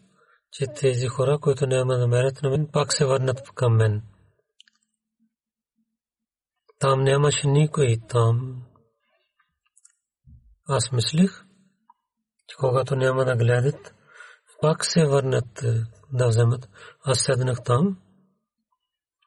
че 0.52 0.66
тези 0.80 1.06
хора, 1.06 1.38
които 1.38 1.66
няма 1.66 1.98
намерят 1.98 2.42
на 2.42 2.50
мен, 2.50 2.68
пак 2.72 2.92
се 2.92 3.04
върнат 3.04 3.50
към 3.54 3.76
мен. 3.76 4.02
Там 6.78 7.04
нямаше 7.04 7.46
никой 7.46 7.96
там. 8.08 8.62
Аз 10.68 10.92
мислих, 10.92 11.44
че 12.48 12.56
когато 12.56 12.96
няма 12.96 13.24
да 13.24 13.36
гледат, 13.36 13.94
пак 14.60 14.84
се 14.84 15.06
върнат 15.06 15.62
е, 15.62 15.84
да 16.12 16.28
вземат. 16.28 16.68
Аз 17.04 17.20
седнах 17.20 17.62
там 17.64 17.98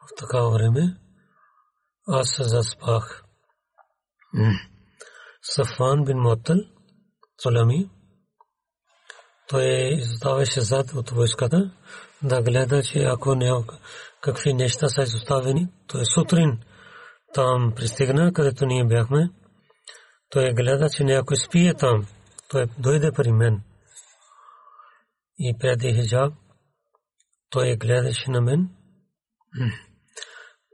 в 0.07 0.15
такава 0.17 0.51
време. 0.51 0.97
Аз 2.07 2.29
се 2.29 2.43
заспах. 2.43 3.23
Сафан 5.41 6.03
бин 6.05 6.17
Мотъл, 6.17 6.57
Солами, 7.41 7.89
той 9.47 9.65
изоставаше 9.93 10.61
зад 10.61 10.93
от 10.93 11.09
войската 11.09 11.71
да 12.23 12.41
гледа, 12.41 12.83
че 12.83 12.99
ако 12.99 13.35
няма 13.35 13.63
какви 14.21 14.53
неща 14.53 14.89
са 14.89 15.03
изоставени, 15.03 15.67
то 15.87 16.01
е 16.01 16.05
сутрин 16.05 16.59
там 17.33 17.73
пристигна, 17.75 18.33
където 18.33 18.65
ние 18.65 18.85
бяхме. 18.85 19.29
Той 20.29 20.53
гледа, 20.53 20.89
че 20.89 21.03
някой 21.03 21.37
спие 21.37 21.73
там. 21.73 22.07
Той 22.49 22.67
дойде 22.77 23.11
при 23.11 23.31
мен. 23.31 23.61
И 25.39 25.57
преди 25.59 25.93
хиджаб, 25.93 26.33
той 27.49 27.75
гледаше 27.75 28.31
на 28.31 28.41
мен. 28.41 28.69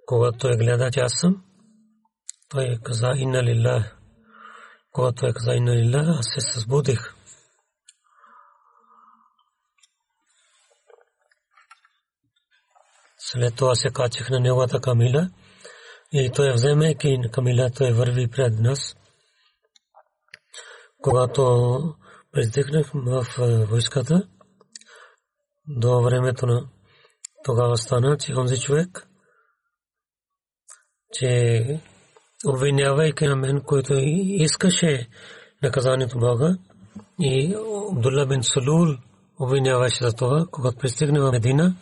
Когато 0.06 0.38
той 0.38 0.58
гледа, 0.58 0.92
че 0.92 1.00
аз 1.00 1.14
съм, 1.16 1.44
той 2.50 2.80
каза 2.84 3.12
инна 3.16 3.44
лилlah. 3.44 3.92
Когато 4.92 5.16
той 5.16 5.34
каза 5.34 5.56
инна 5.56 5.72
лилlah, 5.72 6.20
аз 6.20 6.26
се 6.26 6.60
събудих. 6.60 7.16
След 13.32 13.56
това 13.56 13.76
се 13.76 13.90
качих 13.90 14.30
на 14.30 14.40
неговата 14.40 14.82
камила 14.82 15.30
и 16.12 16.32
той 16.36 16.54
вземайки 16.54 17.18
камила, 17.32 17.70
той 17.70 17.92
върви 17.92 18.28
пред 18.28 18.60
нас. 18.60 18.96
Когато 21.02 21.80
пристигнах 22.32 22.92
в 22.94 23.26
е, 23.40 23.66
войската, 23.66 24.28
до 25.68 26.02
времето 26.02 26.46
на 26.46 26.68
тогава 27.44 27.78
стана, 27.78 28.18
че 28.18 28.36
онзи 28.36 28.60
човек, 28.60 29.08
че 31.14 31.82
обвинявайки 32.46 33.28
на 33.28 33.36
мен, 33.36 33.62
който 33.62 33.94
искаше 33.94 35.10
наказанието 35.64 36.20
Бога, 36.20 36.58
и 37.20 37.56
Абдулла 37.92 38.26
бин 38.26 38.44
Сулул 38.44 38.98
обвиняваше 39.40 40.04
за 40.04 40.14
това, 40.14 40.46
когато 40.52 40.78
пристигне 40.78 41.20
в 41.20 41.32
Медина, 41.32 41.76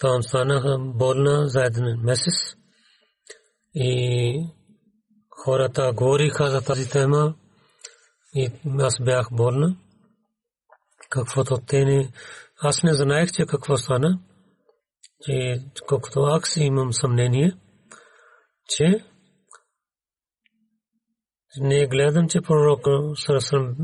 там 0.00 0.22
станаха 0.22 0.78
болна 0.78 1.48
за 1.48 1.64
един 1.64 1.84
месец 2.02 2.56
и 3.74 4.46
хората 5.30 5.92
говориха 5.92 6.50
за 6.50 6.60
тази 6.60 6.90
тема, 6.90 7.34
и 8.34 8.50
аз 8.80 8.94
бях 9.00 9.28
болна. 9.32 9.76
Каквото 11.10 11.58
те 11.66 11.84
не... 11.84 12.12
Аз 12.62 12.82
не 12.82 12.94
знаех, 12.94 13.32
че 13.32 13.46
какво 13.46 13.76
стана. 13.76 14.20
Че 15.22 15.64
колкото 15.88 16.20
аз 16.20 16.56
имам 16.56 16.92
съмнение, 16.92 17.52
че 18.68 19.04
не 21.58 21.86
гледам, 21.86 22.28
че 22.28 22.40
пророк 22.40 22.86
Сарасам 23.18 23.76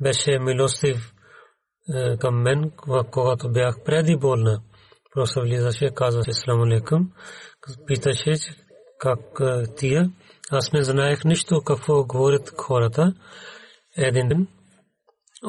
беше 0.00 0.38
милостив 0.38 1.12
е, 1.94 2.16
към 2.16 2.42
мен, 2.42 2.70
когато 3.10 3.52
бях 3.52 3.76
преди 3.84 4.16
болна. 4.16 4.62
Просто 5.18 5.40
влизаше, 5.40 5.90
казва 5.94 6.22
Исламу 6.28 6.62
алейкум, 6.62 7.10
питаше 7.86 8.34
как 8.98 9.20
тия. 9.76 10.10
Аз 10.50 10.72
не 10.72 10.82
знаех 10.82 11.24
нищо 11.24 11.62
какво 11.66 12.04
говорят 12.04 12.54
хората 12.56 13.14
един 13.96 14.28
ден 14.28 14.46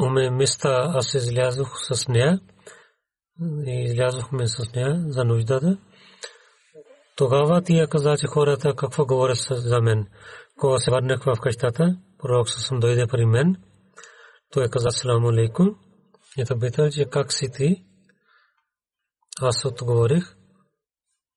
уме 0.05 0.29
миста 0.29 0.91
аз 0.93 1.13
излязох 1.13 1.67
с 1.91 2.07
нея 2.07 2.39
и 3.67 3.83
излязохме 3.83 4.47
с 4.47 4.73
нея 4.75 5.03
за 5.07 5.23
нуждата. 5.23 5.77
Тогава 7.15 7.61
тия 7.61 7.87
каза, 7.87 8.17
че 8.17 8.27
хората 8.27 8.75
какво 8.75 9.05
говорят 9.05 9.37
за 9.49 9.81
мен. 9.81 10.07
Кога 10.59 10.77
се 10.77 10.91
върнах 10.91 11.23
в 11.23 11.35
къщата, 11.41 11.97
пророк 12.19 12.49
съм 12.49 12.79
дойде 12.79 13.07
при 13.07 13.25
мен. 13.25 13.55
Той 14.53 14.67
каза 14.69 14.91
саламу 14.91 15.29
алейкум. 15.29 15.75
И 16.37 16.45
той 16.45 16.59
пита, 16.59 16.91
че 16.91 17.05
как 17.05 17.33
си 17.33 17.51
ти? 17.51 17.88
Аз 19.41 19.65
отговорих, 19.65 20.35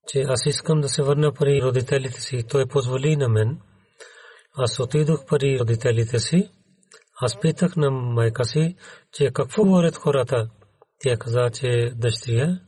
че 0.09 0.21
аз 0.21 0.47
искам 0.47 0.81
да 0.81 0.89
се 0.89 1.03
върна 1.03 1.33
при 1.33 1.63
родителите 1.63 2.21
си. 2.21 2.47
Той 2.49 2.67
позволи 2.67 3.17
на 3.17 3.29
мен. 3.29 3.61
Аз 4.57 4.81
отидох 4.81 5.25
при 5.27 5.59
родителите 5.61 6.19
си 6.19 6.51
аз 7.25 7.41
питах 7.41 7.77
на 7.77 7.91
майка 7.91 8.45
си, 8.45 8.77
че 9.13 9.31
какво 9.33 9.65
говорят 9.65 9.97
хората. 9.97 10.49
Тя 10.99 11.17
каза, 11.17 11.51
че 11.55 11.93
дъщеря 11.97 12.59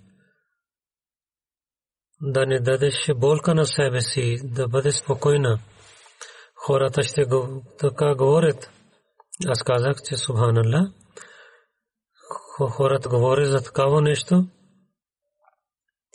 да 2.20 2.46
не 2.46 2.60
дадеш 2.60 3.10
болка 3.16 3.54
на 3.54 3.66
себе 3.66 4.00
си, 4.00 4.36
да 4.44 4.68
бъде 4.68 4.92
спокойна. 4.92 5.58
Хората 6.54 7.02
ще 7.02 7.24
го 7.24 7.62
така 7.78 8.14
говорят. 8.14 8.70
Аз 9.46 9.62
казах, 9.62 9.96
че 10.08 10.16
Субханалlah, 10.16 10.92
хората 12.70 13.08
говорят 13.08 13.50
за 13.50 13.62
такава 13.62 14.02
нещо. 14.02 14.46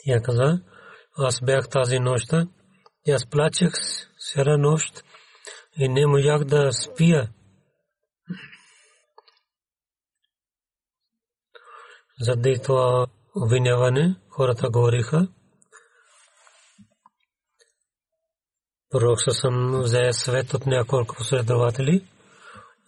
Тя 0.04 0.20
каза, 0.22 0.60
аз 1.16 1.40
бях 1.44 1.68
тази 1.68 1.98
нощ, 1.98 2.32
и 3.06 3.12
аз 3.12 3.26
плачех 3.26 3.72
сера 4.18 4.58
нощ 4.58 5.04
и 5.78 5.88
не 5.88 6.06
можах 6.06 6.44
да 6.44 6.72
спия. 6.72 7.32
Заради 12.20 12.60
това 12.62 13.06
обвиняване 13.36 14.16
хората 14.28 14.70
говориха. 14.70 15.28
Пророк 18.90 19.18
съм 19.20 19.80
взе 19.82 20.12
свет 20.12 20.54
от 20.54 20.66
няколко 20.66 21.14
последователи. 21.16 22.08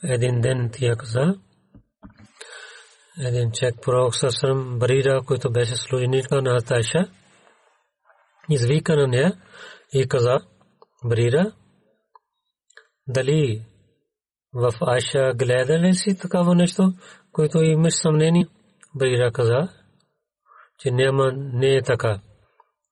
Един 0.03 0.41
ден 0.41 0.71
тя 0.73 0.97
каза, 0.97 1.35
един 3.19 3.53
човек 3.53 3.75
пророк 3.83 4.15
съм 4.17 4.79
Барира, 4.79 5.23
който 5.27 5.53
беше 5.53 5.77
служеника 5.77 6.43
на 6.43 6.63
Тайша, 6.63 7.09
извика 8.51 8.97
на 8.97 9.07
нея 9.07 9.33
и 9.93 10.09
каза, 10.09 10.39
Барира, 11.05 11.53
дали 13.09 13.63
в 14.55 14.73
Айша 14.81 15.33
гледа 15.35 15.79
ли 15.79 15.95
си 15.95 16.19
такава 16.19 16.55
нещо, 16.55 16.93
което 17.33 17.59
имаш 17.59 17.95
съмнение? 17.95 18.47
Барира 18.95 19.33
каза, 19.33 19.69
че 20.79 20.91
няма, 20.91 21.33
не 21.35 21.77
е 21.77 21.83
така. 21.83 22.21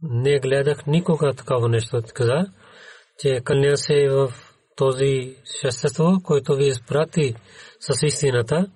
Не 0.03 0.39
гледах 0.39 0.87
никога 0.87 1.33
такава 1.33 1.69
нещо. 1.69 2.03
Каза, 2.15 2.47
че 3.19 3.41
кълня 3.45 3.77
се 3.77 4.09
в 4.09 4.33
този 4.77 5.37
същество, 5.45 6.13
който 6.25 6.55
ви 6.55 6.67
изпрати 6.67 7.35
с 7.81 8.07
истината. 8.07 8.67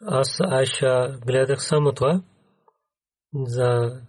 Аз 0.00 0.40
Айша 0.40 1.18
гледах 1.26 1.64
само 1.64 1.92
това, 1.92 2.22
за 3.34 4.00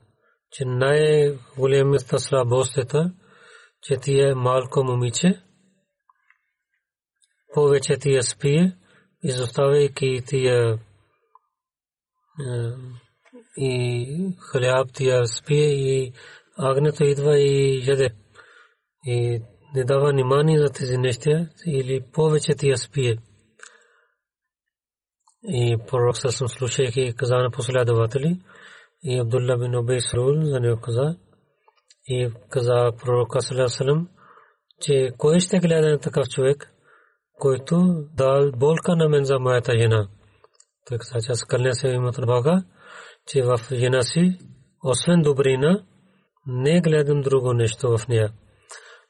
че 0.51 0.65
най-големата 0.65 2.19
слабост 2.19 2.77
е 2.77 2.85
че 3.81 3.97
ти 3.97 4.21
е 4.21 4.35
малко 4.35 4.83
момиче, 4.83 5.43
повече 7.53 7.97
ти 7.97 8.11
я 8.11 8.23
спие, 8.23 8.77
изоставяйки 9.23 10.21
тия 10.27 10.79
и 13.57 14.35
хляб 14.51 14.93
тия 14.93 15.27
спие 15.27 15.67
и 15.67 16.13
агнето 16.57 17.03
идва 17.03 17.39
и 17.39 17.83
яде. 17.87 18.09
И 19.05 19.41
не 19.75 19.83
дава 19.83 20.11
внимание 20.11 20.59
за 20.59 20.69
тези 20.69 20.97
неща 20.97 21.47
или 21.65 22.01
повече 22.13 22.55
тия 22.55 22.77
спие. 22.77 23.17
И 25.43 25.77
пророк 25.87 26.17
съм 26.17 26.47
слушайки 26.47 27.13
каза 27.17 27.35
на 27.35 27.51
последователи 27.51 28.39
и 29.03 29.19
Абдулла 29.19 29.57
бин 29.57 29.75
Убей 29.75 29.99
Срул 30.01 30.41
за 30.41 30.59
него 30.59 30.81
каза 30.81 31.15
и 32.07 32.29
каза 32.49 32.91
пророк 33.01 33.43
салам 33.43 34.07
че 34.81 35.11
кой 35.17 35.39
ще 35.39 35.59
гледа 35.59 35.89
на 35.89 35.99
такъв 35.99 36.27
човек, 36.27 36.73
който 37.33 38.05
дал 38.13 38.51
болка 38.51 38.95
на 38.95 39.09
мен 39.09 39.23
за 39.25 39.39
моята 39.39 39.77
жена. 39.79 40.07
Той 40.87 40.97
каза, 40.97 41.25
че 41.25 41.31
аз 41.31 41.43
кълня 41.43 41.73
се 41.73 41.87
името 41.87 42.21
на 42.21 42.27
Бога, 42.27 42.63
че 43.27 43.43
в 43.43 43.59
жена 43.71 44.01
си, 44.01 44.39
освен 44.83 45.21
добрина, 45.21 45.83
не 46.47 46.81
гледам 46.81 47.21
друго 47.21 47.53
нещо 47.53 47.97
в 47.97 48.07
нея. 48.07 48.33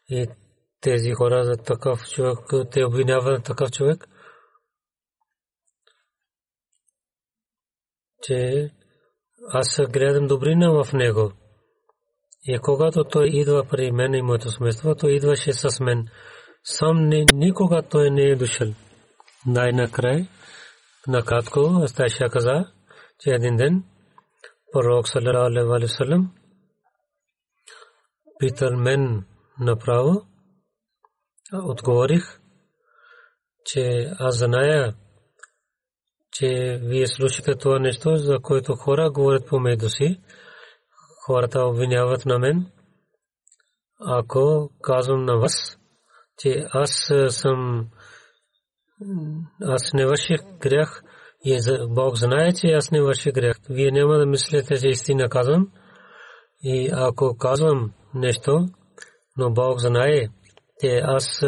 И 0.10 0.28
тези 0.82 1.12
хора 1.12 1.44
за 1.44 1.58
такъв 1.58 2.00
човек, 2.10 2.40
те 2.72 2.86
обвиняват 2.86 3.44
такъв 3.44 3.72
човек, 3.72 4.08
че 8.24 8.70
аз 9.54 9.82
гледам 9.90 10.28
добрина 10.28 10.72
в 10.72 10.94
него. 10.94 11.32
И 12.44 12.60
когато 12.60 13.04
той 13.04 13.28
идва 13.28 13.66
при 13.70 13.92
мен 13.92 14.14
и 14.14 14.22
моето 14.22 14.52
семейство, 14.52 14.96
той 14.96 15.12
идваше 15.12 15.54
с 15.54 15.80
мен. 15.80 16.08
Сам 16.64 17.10
никога 17.34 17.82
той 17.82 18.12
не 18.12 18.22
е 18.22 18.36
дошъл. 18.36 18.74
Най-накрая 19.46 20.28
накратко 21.08 21.60
Асташа 21.84 22.30
каза, 22.30 22.66
че 23.20 23.30
един 23.30 23.56
ден 23.56 23.84
пророк 24.72 25.08
саллалаху 25.08 25.74
алейхи 25.74 25.92
васалам 25.92 26.32
питал 28.40 28.78
мен 28.78 29.26
направо, 29.60 30.28
отговорих, 31.54 32.40
че 33.66 34.12
аз 34.20 34.38
зная, 34.38 34.96
че 36.40 36.80
вие 36.84 37.08
слушате 37.08 37.56
това 37.56 37.80
нещо, 37.80 38.16
за 38.16 38.40
което 38.40 38.76
хора 38.76 39.12
говорят 39.12 39.48
помежду 39.48 39.90
си. 39.90 40.22
Хората 41.26 41.66
обвиняват 41.66 42.26
на 42.26 42.40
мен. 42.40 42.72
Ако 44.00 44.70
казвам 44.82 45.26
на 45.26 45.38
вас, 45.38 45.78
че 46.38 46.66
аз 46.72 47.12
съм 47.30 47.88
аз 49.62 49.94
не 49.94 50.06
върших 50.06 50.42
грях 50.60 51.04
и 51.46 51.60
Бог 51.90 52.16
знае, 52.16 52.54
че 52.54 52.68
аз 52.68 52.92
не 52.92 53.02
върших 53.02 53.34
грях. 53.34 53.58
Вие 53.70 53.92
няма 53.92 54.18
да 54.18 54.26
мислите, 54.26 54.80
че 54.80 54.88
истина 54.88 55.30
казвам. 55.30 55.72
И 56.62 56.90
ако 56.94 57.38
казвам 57.38 57.92
нещо, 58.14 58.66
но 59.38 59.52
Бог 59.52 59.80
знае, 59.80 60.28
че 60.82 61.02
аз 61.04 61.44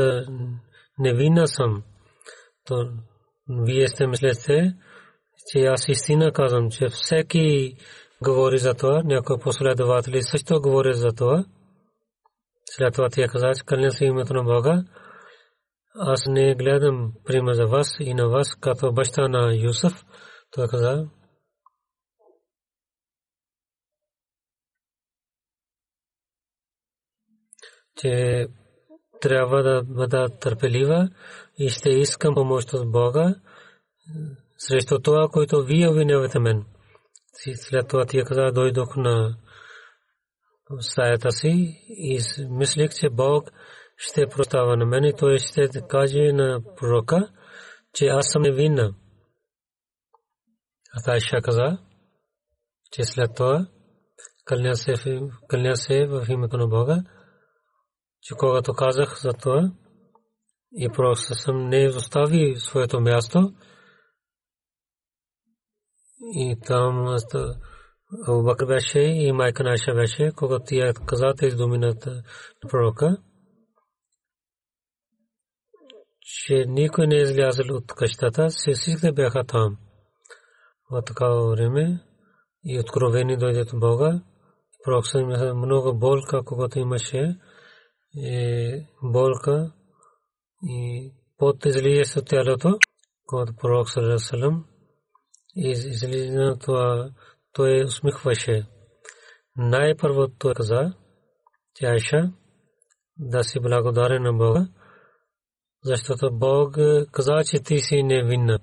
невинна 1.00 1.48
съм, 1.48 1.84
то 2.66 2.92
вие 3.50 3.88
сте 3.88 4.08
мислите, 4.08 4.74
че 5.48 5.66
аз 5.66 5.88
истина 5.88 6.32
казвам, 6.34 6.72
че 6.72 6.90
всеки 6.90 7.76
говори 8.24 8.58
за 8.58 8.74
това, 8.74 9.02
някой 9.04 9.40
последователи 9.40 10.24
също 10.24 10.62
говори 10.62 10.94
за 10.94 11.12
това. 11.12 11.46
След 12.66 12.94
това 12.94 13.10
тя 13.10 13.28
каза, 13.28 13.52
че 13.58 13.66
кълня 13.66 13.92
се 13.92 14.06
името 14.06 14.34
на 14.34 14.44
Бога, 14.44 14.84
аз 15.96 16.26
не 16.28 16.56
гледам 16.56 17.14
пример 17.26 17.54
за 17.54 17.68
вас 17.68 17.96
и 18.00 18.14
на 18.14 18.28
вас, 18.28 18.56
като 18.56 18.94
баща 18.94 19.28
на 19.28 19.56
Юсуф. 19.56 20.04
Той 20.52 20.68
каза, 20.68 21.10
че 27.98 28.48
трябва 29.22 29.64
да 29.64 29.84
бъда 29.84 30.28
търпелива 30.40 31.10
и 31.58 31.70
ще 31.70 31.90
искам 31.90 32.36
помощ 32.36 32.74
от 32.74 32.92
Бога 32.92 33.36
срещу 34.58 35.00
това, 35.00 35.28
което 35.32 35.64
вие 35.64 35.90
обвинявате 35.90 36.40
мен. 36.40 36.66
След 37.56 37.88
това 37.88 38.06
тия 38.06 38.26
каза, 38.26 38.52
дойдох 38.52 38.96
на 38.96 39.38
стаята 40.80 41.32
си 41.32 41.82
и 41.88 42.20
мислих, 42.50 42.92
че 42.94 43.10
Бог 43.10 43.52
ще 43.98 44.28
простава 44.28 44.78
на 44.78 44.86
мен 44.86 45.04
и 45.04 45.14
той 45.18 45.38
ще 45.38 45.68
каже 45.90 46.32
на 46.34 46.62
пророка, 46.78 47.30
че 47.94 48.06
аз 48.08 48.32
съм 48.32 48.42
невинна. 48.42 48.94
А 50.94 51.04
Тайша 51.06 51.42
каза, 51.42 51.78
че 52.92 53.04
след 53.04 53.36
това 53.36 53.68
кълня 55.48 55.76
се 55.76 56.06
в 56.06 56.26
името 56.30 56.58
на 56.58 56.68
Бога, 56.68 57.04
че 58.22 58.34
когато 58.36 58.74
казах 58.74 59.22
за 59.22 59.34
това, 59.34 59.72
и 60.74 60.90
пророк 60.90 61.18
съм 61.20 61.70
не 61.70 61.88
остави 61.88 62.56
своето 62.58 63.00
място, 63.00 63.54
и 66.34 66.56
там 66.66 67.18
Абу 68.28 68.44
Бакр 68.44 68.66
беше 68.66 69.00
и 69.00 69.32
майка 69.32 69.64
наша 69.64 69.94
беше, 69.94 70.32
когато 70.36 70.66
тя 70.68 70.94
каза 70.94 71.34
тези 71.38 71.56
думи 71.56 71.78
на 71.78 71.94
пророка, 72.70 73.18
че 76.22 76.66
никой 76.68 77.08
не 77.08 77.16
е 77.16 77.22
излязъл 77.22 77.76
от 77.76 77.94
къщата, 77.94 78.48
всички 78.48 79.12
бяха 79.12 79.44
там. 79.44 79.78
В 80.92 81.02
такава 81.02 81.50
време 81.50 82.04
и 82.66 82.80
откровени 82.80 83.38
дойде 83.38 83.62
от 83.62 83.80
Бога. 83.80 84.22
Пророк 84.84 85.06
много 85.56 86.00
болка, 86.00 86.44
когато 86.46 86.80
имаше 86.80 87.40
е, 88.18 88.88
болка 89.04 89.72
и 90.64 91.12
под 91.38 91.66
излие 91.66 92.06
се 92.06 92.22
тялото, 92.22 92.78
когато 93.26 93.54
пророк 93.56 93.90
Салам 93.90 94.66
излиза 95.56 96.58
това, 96.60 97.12
той 97.54 97.84
усмихваше. 97.84 98.68
Най-първо 99.56 100.28
той 100.28 100.54
каза, 100.54 100.94
че 101.76 101.86
да 103.18 103.44
си 103.44 103.60
благодарен 103.60 104.24
на 104.24 104.34
Бога, 104.34 104.68
защото 105.84 106.30
Бог 106.32 106.78
каза, 107.12 107.44
че 107.52 107.64
ти 107.64 107.80
си 107.80 108.04
невинна. 108.04 108.60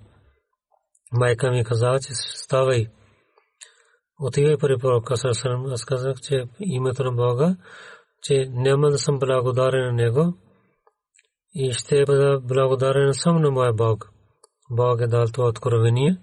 Майка 1.13 1.51
ми 1.51 1.65
каза, 1.65 1.99
че 2.03 2.15
ставай. 2.15 2.87
отивай 4.21 4.57
при 4.59 4.79
пророка 4.79 5.17
Сарасалам. 5.17 5.67
Аз 5.67 5.85
казах, 5.85 6.21
че 6.21 6.45
името 6.61 7.05
на 7.05 7.13
Бога, 7.13 7.57
че 8.29 8.49
няма 8.51 8.91
да 8.91 8.99
съм 8.99 9.19
благодарен 9.19 9.87
на 9.87 9.93
Него 9.93 10.35
и 11.55 11.73
ще 11.73 12.05
бъда 12.05 12.41
благодарен 12.41 13.15
само 13.15 13.39
на 13.39 13.51
моя 13.51 13.73
Бог. 13.73 14.11
Бог 14.71 15.01
е 15.01 15.07
дал 15.07 15.27
това 15.27 15.49
откровение. 15.49 16.17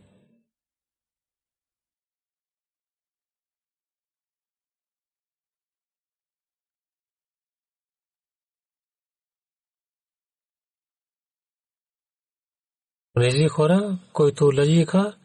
Тези 13.16 13.48
хора, 13.48 14.00
които 14.14 14.46
лъжиха, 14.58 15.18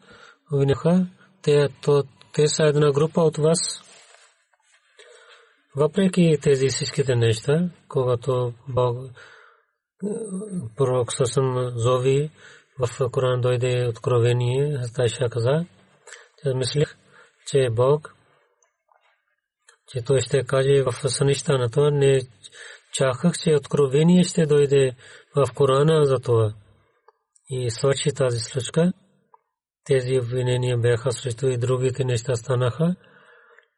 винаха, 0.53 1.07
те, 1.43 1.69
те 2.33 2.49
са 2.49 2.64
една 2.64 2.93
група 2.93 3.21
от 3.21 3.37
вас. 3.37 3.89
Въпреки 5.76 6.38
тези 6.42 6.68
всичките 6.68 7.16
неща, 7.16 7.70
когато 7.88 8.54
Бог 8.68 9.11
пророк 10.76 11.12
Сасам 11.12 11.72
зови 11.74 12.30
в 12.78 13.11
Коран 13.11 13.40
дойде 13.40 13.87
откровение, 13.88 14.76
Хазтайша 14.78 15.28
каза, 15.30 15.66
че 16.42 16.54
мислих, 16.54 16.96
че 17.46 17.68
Бог, 17.70 18.14
че 19.88 20.02
той 20.02 20.20
ще 20.20 20.44
каже 20.44 20.83
в 20.83 20.92
сънища 20.92 21.59
на 21.59 21.70
това, 21.70 21.90
не 21.90 22.20
чаках, 22.92 23.33
че 23.38 23.56
откровение 23.56 24.22
ще 24.22 24.46
дойде 24.46 24.96
в 25.37 25.54
Корана 25.54 26.04
за 26.04 26.18
това. 26.18 26.54
И 27.48 27.70
свърши 27.70 28.12
тази 28.14 28.38
случка. 28.38 28.92
Тези 29.85 30.18
обвинения 30.18 30.78
бяха 30.78 31.12
срещу 31.12 31.46
и 31.46 31.59
другите 31.59 32.04
неща 32.04 32.35
станаха. 32.35 32.96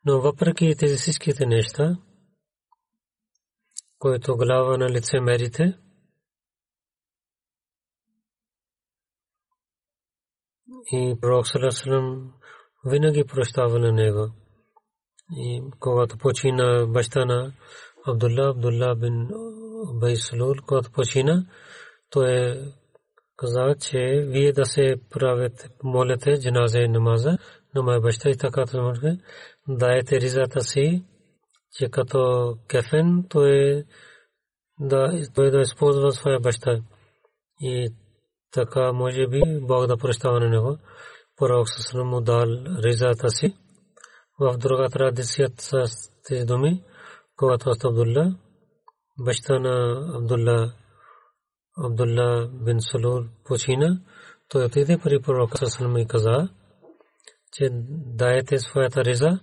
Но 0.04 0.20
въпреки 0.20 0.74
тези 0.78 0.96
всичките 0.96 1.46
неща, 1.46 1.96
които 3.98 4.36
глава 4.36 4.76
на 4.76 4.90
лице 4.90 5.20
мерите, 5.20 5.78
и 10.92 11.16
пророк 11.20 11.48
Салесалам 11.48 12.32
винаги 12.86 13.24
прощава 13.24 13.78
на 13.78 13.92
него. 13.92 14.28
И 15.36 15.62
когато 15.80 16.18
почина 16.18 16.86
баща 16.86 17.24
на 17.24 17.52
Абдулла, 18.06 18.50
Абдулла 18.50 18.94
бин 18.96 19.28
Байсулул, 19.94 20.54
когато 20.66 20.92
почина, 20.92 21.46
той 22.10 22.58
каза, 23.36 23.74
че 23.80 23.98
вие 24.28 24.52
да 24.52 24.64
се 24.64 24.96
правите, 25.10 25.68
молите 25.82 26.40
джаназе 26.40 26.88
намаза, 26.88 27.38
на 27.74 27.82
моя 27.82 28.00
баща 28.00 28.30
и 28.30 28.36
така 28.36 28.66
дайте 29.68 30.20
ризата 30.20 30.60
си, 30.60 31.04
че 31.72 31.88
като 31.88 32.54
кефен 32.68 33.26
той 33.28 33.84
да, 34.80 35.22
той 35.34 35.50
да 35.50 35.60
използва 35.60 36.12
своя 36.12 36.40
баща. 36.40 36.80
И 37.60 37.94
така 38.52 38.92
може 38.92 39.26
би 39.26 39.40
Бог 39.60 39.86
да 39.86 39.96
прощава 39.96 40.40
на 40.40 40.48
него. 40.48 40.78
Пророк 41.36 41.68
Сасалам 41.68 42.08
му 42.08 42.20
дал 42.20 42.46
ризата 42.84 43.30
си. 43.30 43.56
В 44.40 44.58
друга 44.58 44.88
традиция 44.88 45.48
с 45.58 45.86
тези 46.24 46.44
думи, 46.44 46.84
когато 47.36 47.70
Абдулла, 47.70 48.34
баща 49.18 49.58
на 49.58 50.06
Абдулла 50.16 50.72
Абдулла 51.78 52.48
бин 52.64 52.80
Салул 52.80 53.24
почина, 53.44 54.00
той 54.48 54.64
отиде 54.64 54.98
при 54.98 55.20
пророка 55.22 55.58
Сасалам 55.58 55.96
и 55.96 56.06
каза, 56.06 56.48
че 57.52 57.68
дайте 58.16 58.58
своята 58.58 59.04
риза, 59.04 59.40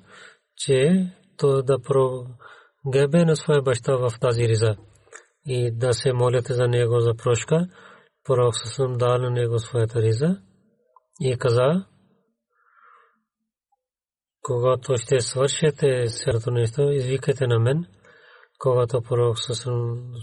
че 0.58 1.08
то 1.38 1.62
да 1.64 1.80
прогебе 1.80 3.26
на 3.26 3.36
своя 3.36 3.62
баща 3.62 3.96
в 3.96 4.12
тази 4.22 4.48
риза 4.48 4.76
и 5.46 5.72
да 5.72 5.94
се 5.94 6.14
молите 6.14 6.54
за 6.54 6.68
него 6.68 7.00
за 7.00 7.14
прошка. 7.16 7.68
Пророк 8.24 8.56
Сасалам 8.58 8.98
дал 8.98 9.18
на 9.18 9.30
него 9.30 9.60
своята 9.60 10.02
риза 10.02 10.42
и 11.22 11.38
каза, 11.38 11.86
когато 14.42 14.98
ще 14.98 15.20
свършите 15.20 16.08
сърто 16.08 16.52
нещо, 16.52 16.82
извикайте 16.82 17.48
на 17.48 17.60
мен, 17.60 17.86
когато 18.60 19.02
пророк 19.02 19.40
Сасалам 19.40 20.14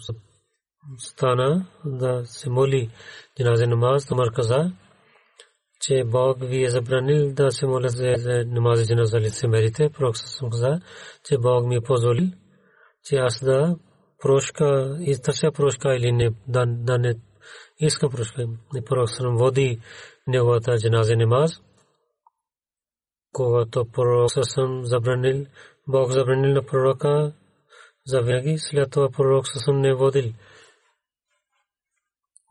стана 0.99 1.67
да 1.85 2.23
се 2.25 2.51
моли 2.51 2.91
джаназе 3.39 3.67
намаз, 3.67 4.07
Тамар 4.07 4.33
каза, 4.33 4.73
че 5.81 6.05
Бог 6.05 6.39
ви 6.41 6.65
е 6.65 6.71
забранил 6.71 7.33
да 7.33 7.51
се 7.51 7.67
моля 7.67 7.89
за 7.89 8.45
намаз 8.47 8.87
джаназа 8.87 9.21
лицемерите. 9.21 9.91
Пророк 9.91 10.17
съм 10.17 10.51
каза, 10.51 10.81
че 11.25 11.39
Бог 11.39 11.67
ми 11.67 11.81
позволи, 11.81 12.33
че 13.05 13.17
аз 13.17 13.45
да 13.45 13.77
прошка, 14.23 14.97
изтърся 15.01 15.53
прошка 15.53 15.97
или 15.97 16.13
не, 16.13 16.31
да, 16.49 16.67
да 16.67 16.99
не 16.99 17.15
иска 17.79 18.11
прошка. 18.11 18.47
И 18.77 18.85
пророк 18.85 19.11
съм 19.11 19.37
води 19.37 19.81
неговата 20.27 20.79
джаназе 20.79 21.17
намаз. 21.17 21.61
Когато 23.33 23.85
пророк 23.93 24.31
съм 24.43 24.81
забранил, 24.85 25.47
Бог 25.89 26.11
забранил 26.11 26.55
на 26.55 26.63
пророка 26.63 27.33
за 28.07 28.21
винаги, 28.21 28.59
след 28.59 28.91
това 28.91 29.11
пророк 29.11 29.45
съм 29.49 29.81
не 29.81 29.95
водил 29.95 30.33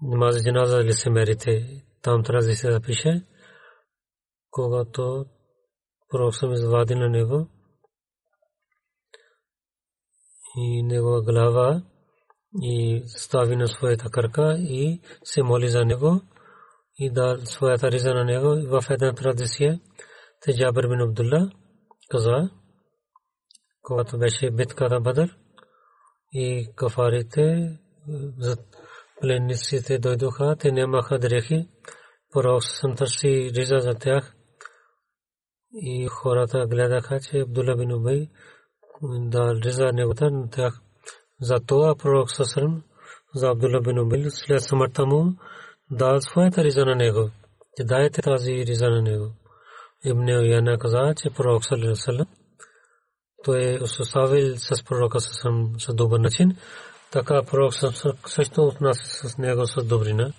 намаз 0.01 0.43
джаназа 0.43 0.83
ли 0.83 0.93
се 0.93 1.09
мерите, 1.09 1.81
там 2.06 2.24
трябва 2.24 2.48
да 2.48 2.56
се 2.56 2.72
запише, 2.72 3.24
когато 4.52 5.26
пророк 6.10 6.36
съм 6.36 6.54
извади 6.54 6.96
на 6.96 7.10
него 7.10 7.48
и 10.58 10.84
негова 10.84 11.22
глава 11.22 11.84
и 12.62 13.04
стави 13.08 13.56
на 13.56 13.68
своята 13.68 14.10
кръка 14.10 14.56
и 14.60 15.02
се 15.24 15.44
моли 15.44 15.68
за 15.68 15.86
него 15.86 16.22
и 16.98 17.12
да 17.12 17.38
своята 17.44 17.91
риза 17.91 18.13
на 18.13 18.26
него 18.26 18.80
в 18.80 18.89
една 18.89 19.13
традиция. 19.13 19.80
Те 20.41 20.58
Джабер 20.58 20.88
бин 20.88 21.02
Абдулла 21.02 21.52
каза, 22.10 22.50
когато 23.82 24.18
беше 24.18 24.52
битката 24.52 25.00
Бадър 25.00 25.38
и 26.34 26.68
кафарите 26.76 27.78
пленниците 29.20 29.98
дойдоха, 29.98 30.57
те 30.59 30.72
нямаха 30.72 31.18
дрехи. 31.18 31.68
Пророк 32.33 32.64
съм 32.64 32.96
търси 32.96 33.50
риза 33.57 33.79
за 33.79 33.94
тях. 33.94 34.35
И 35.72 36.07
хората 36.07 36.66
гледаха, 36.66 37.20
че 37.20 37.38
Абдула 37.38 37.76
бин 37.76 37.92
Убай 37.92 38.29
да 39.03 39.55
риза 39.55 39.92
неговата 39.92 40.31
на 40.31 40.50
тях. 40.50 40.81
За 41.40 41.61
това 41.66 41.94
пророк 41.94 42.31
Сасрам 42.31 42.83
за 43.35 43.48
Абдула 43.48 43.81
бин 43.81 43.98
Убай 43.98 44.24
след 44.29 44.62
смъртта 44.62 45.07
му 45.07 45.37
дал 45.90 46.20
своята 46.20 46.64
риза 46.64 46.85
на 46.85 46.94
него. 46.94 47.31
Че 47.76 47.85
дайте 47.85 48.22
тази 48.22 48.53
риза 48.53 48.90
на 48.90 49.03
него. 49.03 49.33
Ибн 50.05 50.29
Уяна 50.29 50.79
каза, 50.79 51.14
че 51.16 51.31
пророк 51.31 51.64
Салам 51.64 52.26
той 53.44 53.74
е 53.74 53.79
оставил 53.83 54.57
с 54.57 54.85
пророка 54.85 55.20
Сасрам 55.20 55.72
с 55.79 55.94
добър 55.94 56.20
начин 56.20 56.57
Така 57.15 57.43
пророк 57.43 57.73
също 58.28 58.63
отнася 58.63 59.30
с 59.30 59.38
него 59.38 59.67
с 59.67 59.84
добрина. 59.84 60.34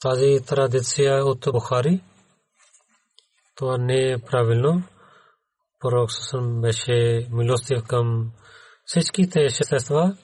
Тази 0.00 0.38
традиция 0.46 1.24
от 1.24 1.46
Бухари, 1.52 2.04
това 3.56 3.78
не 3.78 4.10
е 4.10 4.18
правилно. 4.18 4.82
Пророк 5.80 6.12
съсъм 6.12 6.60
беше 6.60 7.28
милостив 7.30 7.84
към 7.88 8.32
всичките 8.84 9.50
същества, 9.50 10.16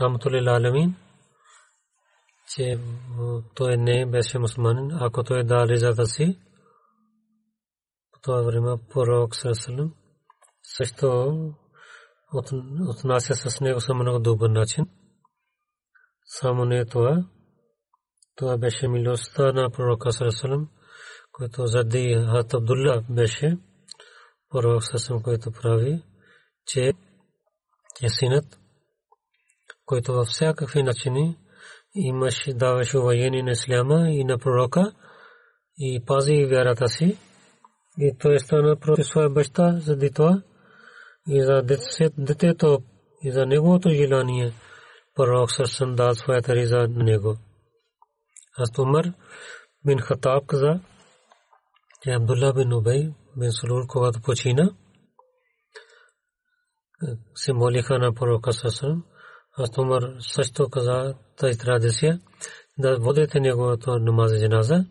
Раматули 0.00 0.38
Аламин, 0.38 0.96
че 2.54 2.78
той 3.54 3.76
не 3.76 4.06
беше 4.06 4.38
мусулманин, 4.38 4.90
ако 5.00 5.24
той 5.24 5.44
да 5.44 5.66
ризата 5.68 6.06
си, 6.06 6.38
по 8.12 8.20
това 8.22 8.42
време 8.42 8.76
пророк 8.92 9.36
съсъм 9.36 9.94
също 10.76 11.34
отнася 12.88 13.34
с 13.34 13.60
него 13.60 13.80
само 13.80 14.02
много 14.02 14.18
добър 14.18 14.50
начин. 14.50 14.86
Само 16.24 16.64
не 16.64 16.84
това. 16.84 17.24
Това 18.36 18.58
беше 18.58 18.88
милостта 18.88 19.52
на 19.52 19.70
пророка 19.70 20.12
Сарасалам, 20.12 20.68
който 21.32 21.66
зади 21.66 22.26
Хат 22.30 22.54
Абдулла 22.54 23.02
беше 23.10 23.58
пророк 24.50 24.84
Сарасалам, 24.84 25.22
който 25.22 25.52
прави, 25.62 26.02
че 26.66 26.92
е 28.02 28.08
синът, 28.08 28.58
който 29.84 30.12
във 30.12 30.26
всякакви 30.26 30.82
начини 30.82 31.38
имаше, 31.94 32.54
даваше 32.54 32.98
воени 32.98 33.42
на 33.42 33.50
Исляма 33.50 34.10
и 34.10 34.24
на 34.24 34.38
пророка 34.38 34.92
и 35.78 36.04
пази 36.06 36.46
вярата 36.46 36.88
си. 36.88 37.18
И 37.98 38.16
той 38.18 38.38
стана 38.38 38.76
против 38.76 39.06
своя 39.06 39.30
баща 39.30 39.78
заради 39.80 40.10
това 40.10 40.42
и 41.28 41.42
за 41.42 41.62
детето 42.18 42.78
и 43.22 43.32
за 43.32 43.46
неговото 43.46 43.88
желание 43.90 44.52
пророк 45.14 45.52
Сърсън 45.52 45.94
дал 45.94 46.14
своята 46.14 46.54
риза 46.54 46.76
на 46.76 47.04
него. 47.04 47.36
Аз 48.56 48.78
Умар 48.78 49.12
бин 49.86 49.98
Хатаб 49.98 50.46
каза, 50.46 50.80
че 52.02 52.10
Абдулла 52.10 52.52
бин 52.52 52.72
Убей 52.72 53.10
бин 53.36 53.52
Сулул, 53.52 53.86
когато 53.88 54.20
почина, 54.20 54.70
се 57.34 57.52
молиха 57.52 57.98
на 57.98 58.14
пророка 58.14 58.52
Сасан. 58.52 59.02
Аз 59.58 59.78
Умар 59.78 60.02
също 60.18 60.70
каза 60.70 61.14
тази 61.36 61.58
традиция 61.58 62.20
да 62.78 62.98
водите 63.00 63.40
неговото 63.40 63.98
намаз 63.98 64.32
джаназа. 64.40 64.84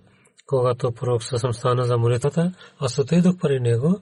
Когато 0.48 0.92
пророк 0.92 1.24
Сасан 1.24 1.54
стана 1.54 1.84
за 1.84 1.98
молитвата, 1.98 2.54
аз 2.80 3.00
отидох 3.00 3.36
при 3.42 3.60
него 3.60 4.00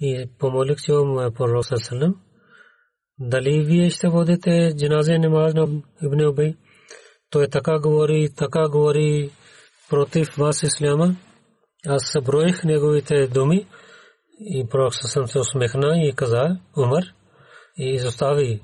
и 0.00 0.30
помолих 0.38 0.80
се 0.80 0.92
му 0.92 1.32
пророк 1.34 1.64
Сасан. 1.64 2.14
Дали 3.18 3.64
вие 3.64 3.90
ще 3.90 4.08
водите 4.08 4.74
джаназе 4.76 5.18
намаз 5.18 5.54
на 5.54 5.62
Ибн 6.02 6.26
Убей? 6.26 6.54
Той 7.30 7.48
така 7.48 7.78
говори, 7.80 8.28
така 8.36 8.68
говори 8.68 9.30
против 9.90 10.28
вас 10.38 10.62
исляма. 10.62 11.16
Аз 11.86 12.02
съброих 12.12 12.64
неговите 12.64 13.26
думи 13.26 13.66
и 14.40 14.66
пророк 14.70 14.94
съм 14.94 15.26
се 15.26 15.38
усмехна 15.38 15.94
и 15.96 16.12
каза, 16.16 16.58
Умар, 16.76 17.04
и 17.78 17.94
изостави. 17.94 18.62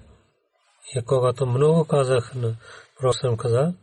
И 0.97 1.05
когато 1.07 1.47
много 1.47 1.85
казах 1.85 2.35
на 2.35 2.57
пророк 2.99 3.15
съм 3.15 3.37
каза, 3.37 3.75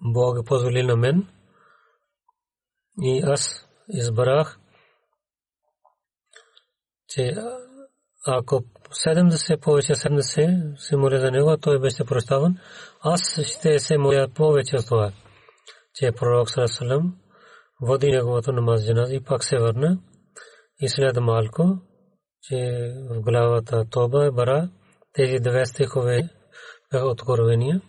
Бог 0.00 0.46
позволи 0.46 0.82
на 0.82 0.96
мен 0.96 1.28
и 3.02 3.22
аз 3.24 3.68
избрах, 3.88 4.58
че 7.14 7.34
ако 8.26 8.64
70 9.06 9.60
повече 9.60 9.94
70 9.94 10.76
се 10.76 10.96
моля 10.96 11.18
за 11.18 11.30
него, 11.30 11.56
той 11.56 11.80
беше 11.80 12.04
прощаван. 12.04 12.56
Аз 13.00 13.40
ще 13.42 13.78
се 13.78 13.98
моля 13.98 14.28
повече 14.34 14.76
от 14.76 14.86
това, 14.86 15.12
че 15.94 16.12
пророк 16.12 16.50
Сарасалам 16.50 17.16
води 17.82 18.10
неговото 18.10 18.52
намаз 18.52 18.86
джаназ 18.86 19.10
и 19.12 19.24
пак 19.24 19.44
се 19.44 19.58
върна 19.58 19.98
и 20.80 20.88
след 20.88 21.20
малко, 21.20 21.78
че 22.42 22.56
в 23.10 23.20
главата 23.20 23.84
Тоба 23.90 24.26
е 24.26 24.30
бара, 24.30 24.68
тези 25.12 25.38
две 25.38 25.66
стихове 25.66 26.28
бяха 26.92 27.06
откровения. 27.06 27.80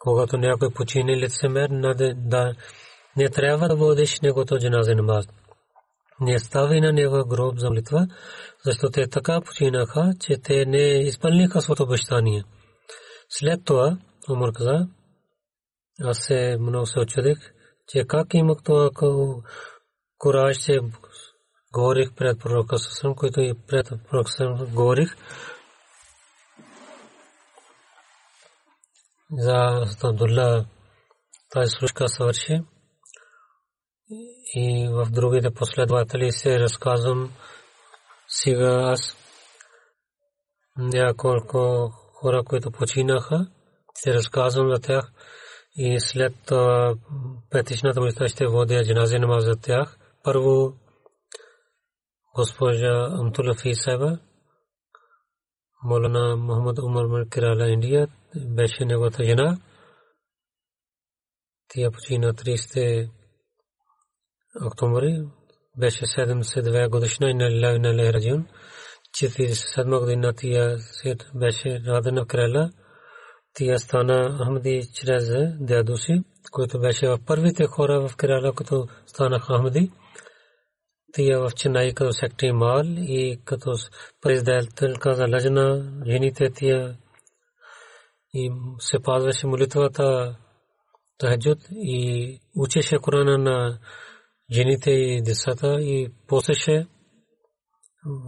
Когато 0.00 0.36
някой 0.36 0.70
почине 0.70 1.16
лицемер, 1.16 1.68
да 2.16 2.54
не 3.16 3.28
трябва 3.28 3.68
да 3.68 3.76
водиш 3.76 4.20
негото 4.20 4.58
джаназа 4.58 4.94
намаз. 4.94 5.26
Не 6.20 6.38
стави 6.38 6.80
на 6.80 6.92
него 6.92 7.28
гроб 7.28 7.58
за 7.58 7.70
молитва, 7.70 8.06
защото 8.64 8.92
те 8.92 9.08
така 9.08 9.40
починаха, 9.40 10.12
че 10.20 10.38
те 10.38 10.66
не 10.66 10.78
изпълниха 10.78 11.60
своето 11.60 11.82
обещание. 11.82 12.44
След 13.28 13.64
това 13.64 13.98
Умар 14.30 14.52
каза, 14.52 14.86
аз 16.04 16.18
се 16.18 16.56
много 16.60 16.86
се 16.86 17.00
очудих, 17.00 17.38
че 17.88 18.04
как 18.04 18.34
имах 18.34 18.58
това 18.64 18.90
кураж, 20.18 20.56
че 20.56 20.80
говорих 21.72 22.14
пред 22.16 22.38
пророка 22.40 22.78
Сасам, 22.78 23.14
който 23.14 23.40
и 23.40 23.54
пред 23.68 23.92
пророка 24.10 24.30
Сасам 24.30 24.66
говорих, 24.74 25.16
за 29.32 29.86
Абдулла 30.02 30.66
тази 31.50 31.70
случка 31.70 32.08
свърши. 32.08 32.62
И 34.54 34.88
в 34.92 35.10
другите 35.10 35.50
последователи 35.50 36.32
се 36.32 36.60
разказвам. 36.60 37.32
Сега 38.28 38.92
аз 38.92 39.16
няколко 40.78 41.90
хора, 42.14 42.44
които 42.44 42.70
починаха, 42.70 43.46
се 43.94 44.14
разказвам 44.14 44.70
за 44.74 44.80
тях. 44.80 45.12
И 45.76 46.00
след 46.00 46.34
петичната 47.50 48.00
молитва 48.00 48.28
ще 48.28 48.46
водя 48.46 48.84
джанази 48.84 49.18
намаз 49.18 49.44
за 49.44 49.56
тях. 49.56 49.98
Първо 50.24 50.72
госпожа 52.36 53.08
Амтула 53.20 53.54
Фисева, 53.54 54.18
Молана 55.84 56.36
Мухаммад 56.36 56.78
Умар 56.78 57.06
Маркирала 57.06 57.68
Индия, 57.68 58.08
беше 58.36 58.84
неговата 58.84 59.24
жена. 59.24 59.58
Тя 61.68 61.90
почина 61.90 62.32
30 62.32 63.10
октомври. 64.66 65.24
Беше 65.78 66.04
72 66.04 66.88
годишна 66.88 67.30
и 67.30 67.34
на 67.34 67.66
Лавна 67.66 67.94
Лехраджун. 67.94 68.46
47 69.16 70.00
година 70.00 70.32
тя 70.36 70.76
беше 71.34 71.82
радена 71.86 72.22
в 72.24 72.26
Крала. 72.26 72.70
Тя 73.54 73.78
стана 73.78 74.38
Ахмади 74.38 74.82
чрез 74.94 75.30
дядо 75.60 75.96
си, 75.96 76.22
който 76.50 76.80
беше 76.80 77.08
в 77.08 77.18
първите 77.26 77.66
хора 77.66 78.08
в 78.08 78.16
Крала, 78.16 78.54
като 78.54 78.86
станаха 79.06 79.58
Ахмади. 79.58 79.90
Тия 81.12 81.40
в 81.40 81.50
Ченай 81.56 81.94
като 81.94 82.12
сектори 82.12 82.52
Мал 82.52 82.84
и 82.86 83.40
като 83.44 83.72
председателка 84.20 85.14
за 85.14 85.26
лъжна 85.28 85.92
жените 86.06 86.50
тия 86.50 86.96
и 88.34 88.50
се 88.78 88.98
пазваше 89.02 89.46
молитвата 89.46 90.36
тахаджуд 91.18 91.58
и 91.70 92.40
учеше 92.56 92.98
Корана 92.98 93.38
на 93.38 93.78
жените 94.52 94.90
и 94.90 95.22
децата 95.22 95.80
и 95.80 96.12
посеше 96.26 96.86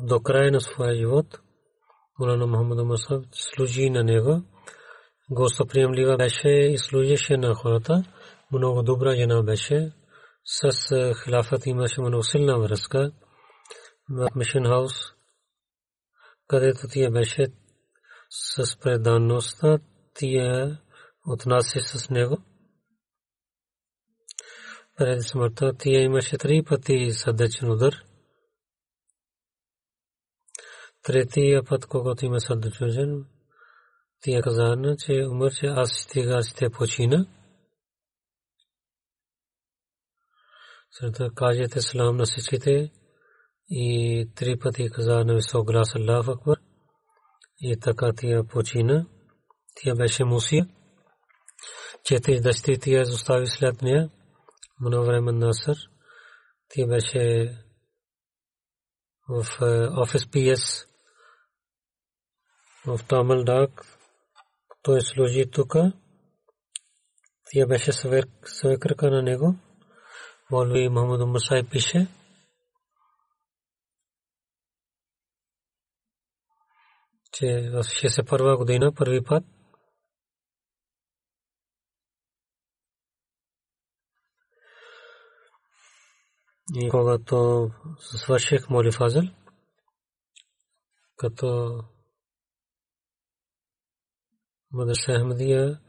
до 0.02 0.20
края 0.20 0.52
на 0.52 0.60
своя 0.60 0.94
живот. 0.94 1.26
Мулана 2.18 2.46
Мухаммад 2.46 2.86
Масад 2.86 3.24
служи 3.32 3.90
на 3.90 4.04
него. 4.04 4.42
Гостоприемлива 5.30 6.16
беше 6.16 6.48
и 6.48 6.78
служеше 6.78 7.36
на 7.36 7.54
хората. 7.54 8.04
Много 8.52 8.82
добра 8.82 9.14
жена 9.14 9.42
беше. 9.42 9.92
С 10.44 10.70
хилафът 11.24 11.66
имаше 11.66 12.00
много 12.00 12.22
силна 12.22 12.58
връзка. 12.58 13.12
В 14.10 14.28
Мишен 14.34 14.64
Хаус, 14.64 14.92
където 16.48 16.80
тя 16.90 17.10
беше 17.10 17.46
с 18.30 18.76
преданността, 18.76 19.78
тия 20.14 20.80
отнася 21.26 21.80
с 21.80 22.10
него. 22.10 22.36
Преди 24.96 25.22
смъртта 25.22 25.72
тия 25.78 26.02
имаше 26.02 26.38
три 26.38 26.62
пъти 26.62 27.10
сърдечен 27.12 27.70
удар. 27.70 27.94
Третия 31.02 31.64
път, 31.64 31.86
когато 31.86 32.24
има 32.24 32.40
сърдечен 32.40 32.88
удар, 32.88 33.26
тия 34.20 34.42
казана, 34.42 34.96
че 34.96 35.26
умър, 35.30 35.52
че 35.54 35.66
аз 35.66 35.90
стига 35.90 36.42
ще 36.42 36.70
почина. 36.70 37.26
След 40.90 41.34
кажете 41.34 41.80
салам 41.80 42.16
на 42.16 42.24
всичките 42.24 42.92
и 43.70 44.28
три 44.34 44.58
пъти 44.58 44.90
каза 44.90 45.24
на 45.24 45.34
висок 45.34 45.66
глас 45.66 45.94
Аллах 45.94 46.28
Акбар. 46.28 46.58
И 47.60 47.80
така 47.80 48.12
тия 48.12 48.44
почина. 48.44 49.06
Тя 49.74 49.94
беше 49.94 50.24
Мусия. 50.24 50.66
Четири 52.04 52.40
дъщери 52.40 52.78
тя 52.78 53.00
изостави 53.00 53.46
след 53.46 53.82
нея. 53.82 54.10
Много 54.80 55.06
време 55.06 55.32
Насър. 55.32 55.76
Тя 56.68 56.86
беше 56.86 57.54
в 59.28 59.46
офис 60.02 60.26
ПС 60.30 60.86
в 62.86 63.00
Тамал 63.08 63.44
Дак. 63.44 63.86
Той 64.82 65.00
служи 65.00 65.50
тук. 65.50 65.74
Тя 67.50 67.66
беше 67.66 67.92
свекърка 68.44 69.10
на 69.10 69.22
него. 69.22 69.54
Молви 70.50 70.88
Мохаммад 70.88 71.20
Умар 71.20 71.40
Сайб 71.40 71.70
пише. 71.70 72.08
че 77.32 77.70
в 77.70 77.82
61 77.82 78.56
година 78.56 78.92
първи 78.94 79.24
път 79.24 79.44
И 86.74 86.90
когато 86.90 87.70
свърших 87.98 88.70
моли 88.70 88.92
фазъл, 88.92 89.22
като 91.16 91.78
Мадраса 94.72 95.12
Ахмадия, 95.18 95.80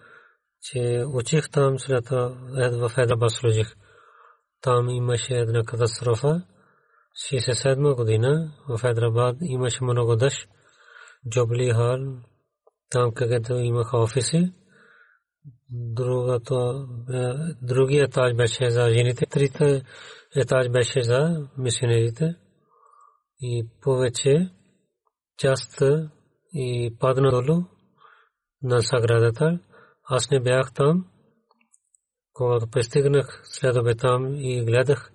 че 0.62 1.04
учих 1.14 1.50
там 1.50 1.80
след 1.80 2.10
в 2.10 2.90
Хайдрабад 2.90 3.32
служих. 3.32 3.76
Там 4.62 4.90
имаше 4.90 5.34
една 5.34 5.64
катастрофа. 5.64 6.42
67 7.32 7.96
година 7.96 8.54
в 8.70 8.78
Хайдрабад 8.78 9.36
имаше 9.42 9.84
много 9.84 10.16
дъжд. 10.16 10.50
Джобли 11.30 11.72
Хал, 11.72 12.00
там 12.90 13.14
където 13.14 13.54
имаха 13.54 13.98
офиси. 13.98 14.54
другото, 15.70 16.88
другия 17.62 18.04
етаж 18.04 18.34
беше 18.34 18.70
за 18.70 18.90
жените, 18.90 19.26
трите 19.26 19.84
етаж 20.36 20.70
беше 20.70 21.04
за 21.04 21.50
мисионерите 21.58 22.36
и 23.42 23.68
повече 23.82 24.52
част 25.38 25.82
и 26.54 26.96
падна 27.00 27.32
долу 27.32 27.64
на 28.62 28.82
саградата. 28.82 29.60
Аз 30.04 30.30
не 30.32 30.40
бях 30.40 30.74
там. 30.74 31.06
Когато 32.34 32.68
пристигнах 32.68 33.42
след 33.44 33.98
там 34.00 34.36
и 34.36 34.66
гледах, 34.66 35.12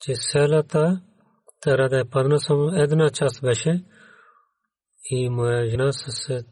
че 0.00 0.14
селата 0.14 1.00
трябва 1.60 1.88
да 1.88 2.00
е 2.00 2.04
падна 2.04 2.40
само 2.40 2.68
една 2.74 3.10
част 3.10 3.42
беше 3.42 3.84
и 5.04 5.28
моя 5.28 5.70
жена 5.70 5.92
с 5.92 6.44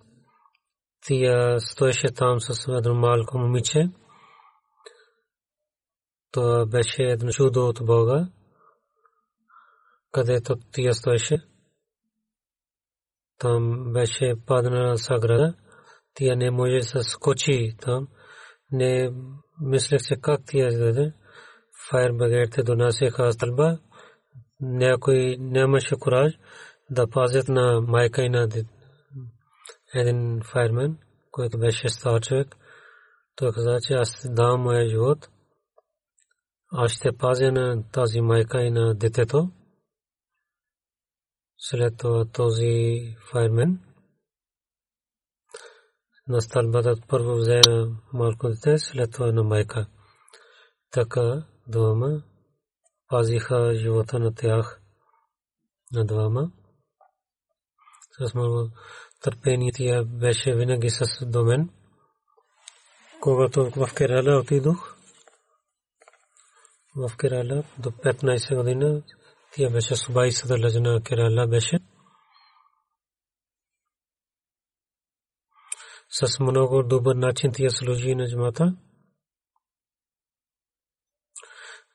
тия 1.06 1.60
стоеше 1.60 2.08
там 2.14 2.40
с 2.40 2.68
едно 2.68 2.94
малко 2.94 3.38
момиче. 3.38 3.90
Това 6.32 6.66
беше 6.66 7.02
едно 7.02 7.30
чудо 7.30 7.68
от 7.68 7.78
Бога, 7.82 8.28
където 10.12 10.56
тия 10.72 10.94
стоеше. 10.94 11.38
Там 13.38 13.92
беше 13.92 14.34
паднала 14.46 14.98
саграда. 14.98 15.54
Тия 16.14 16.36
не 16.36 16.50
може 16.50 16.92
да 16.92 17.02
скочи 17.02 17.76
там. 17.80 18.08
Не 18.72 19.10
мислех, 19.60 20.00
че 20.08 20.16
как 20.16 20.40
тия 20.46 20.68
издаде. 20.68 21.12
Файр 21.90 22.12
багерите 22.12 22.62
донасяха 22.62 23.32
стълба. 23.32 23.78
Някой 24.60 25.36
нямаше 25.38 25.96
кураж 25.96 26.32
да 26.90 27.10
пазят 27.10 27.48
на 27.48 27.80
майка 27.80 28.22
и 28.22 28.28
на 28.28 28.48
един 29.94 30.40
файрмен, 30.52 30.98
който 31.30 31.58
беше 31.58 31.88
стар 31.88 32.20
човек. 32.20 32.56
Той 33.36 33.52
каза, 33.52 33.78
че 33.86 33.94
аз 33.94 34.26
давам 34.30 34.60
моя 34.60 34.88
живот. 34.88 35.28
Аз 36.72 36.92
ще 36.92 37.16
пазя 37.16 37.52
на 37.52 37.90
тази 37.90 38.20
майка 38.20 38.62
и 38.62 38.70
на 38.70 38.94
детето. 38.94 39.50
След 41.58 41.96
това 41.96 42.24
този 42.24 43.00
файрмен 43.30 43.80
на 46.28 46.40
стълбата 46.40 46.94
първо 47.08 47.36
взе 47.36 47.60
малко 48.12 48.48
дете, 48.48 48.78
след 48.78 49.12
това 49.12 49.32
на 49.32 49.42
майка. 49.42 49.86
Така 50.90 51.46
двама 51.66 52.22
пазиха 53.08 53.74
живота 53.74 54.18
на 54.18 54.34
тях 54.34 54.80
на 55.92 56.04
двама. 56.04 56.50
С 58.18 58.34
много 58.34 58.70
търпение 59.22 59.72
тя 59.74 60.04
беше 60.04 60.54
винаги 60.54 60.90
с 60.90 61.26
домен. 61.26 61.70
Когато 63.20 63.70
в 63.70 63.94
Керала 63.94 64.40
отидох, 64.40 64.97
в 66.98 67.16
Керала 67.16 67.64
до 67.78 67.90
15 67.90 68.56
година, 68.56 69.02
тя 69.52 69.70
беше 69.70 69.96
Субай 69.96 70.30
Садър 70.30 70.60
Лajna 70.60 71.02
Керала 71.02 71.46
беше. 71.46 71.78
С 76.10 76.40
много 76.40 76.82
добър 76.82 77.14
начин 77.14 77.50
тя 77.54 77.70
служи 77.70 78.14
на 78.14 78.28
джамата. 78.28 78.76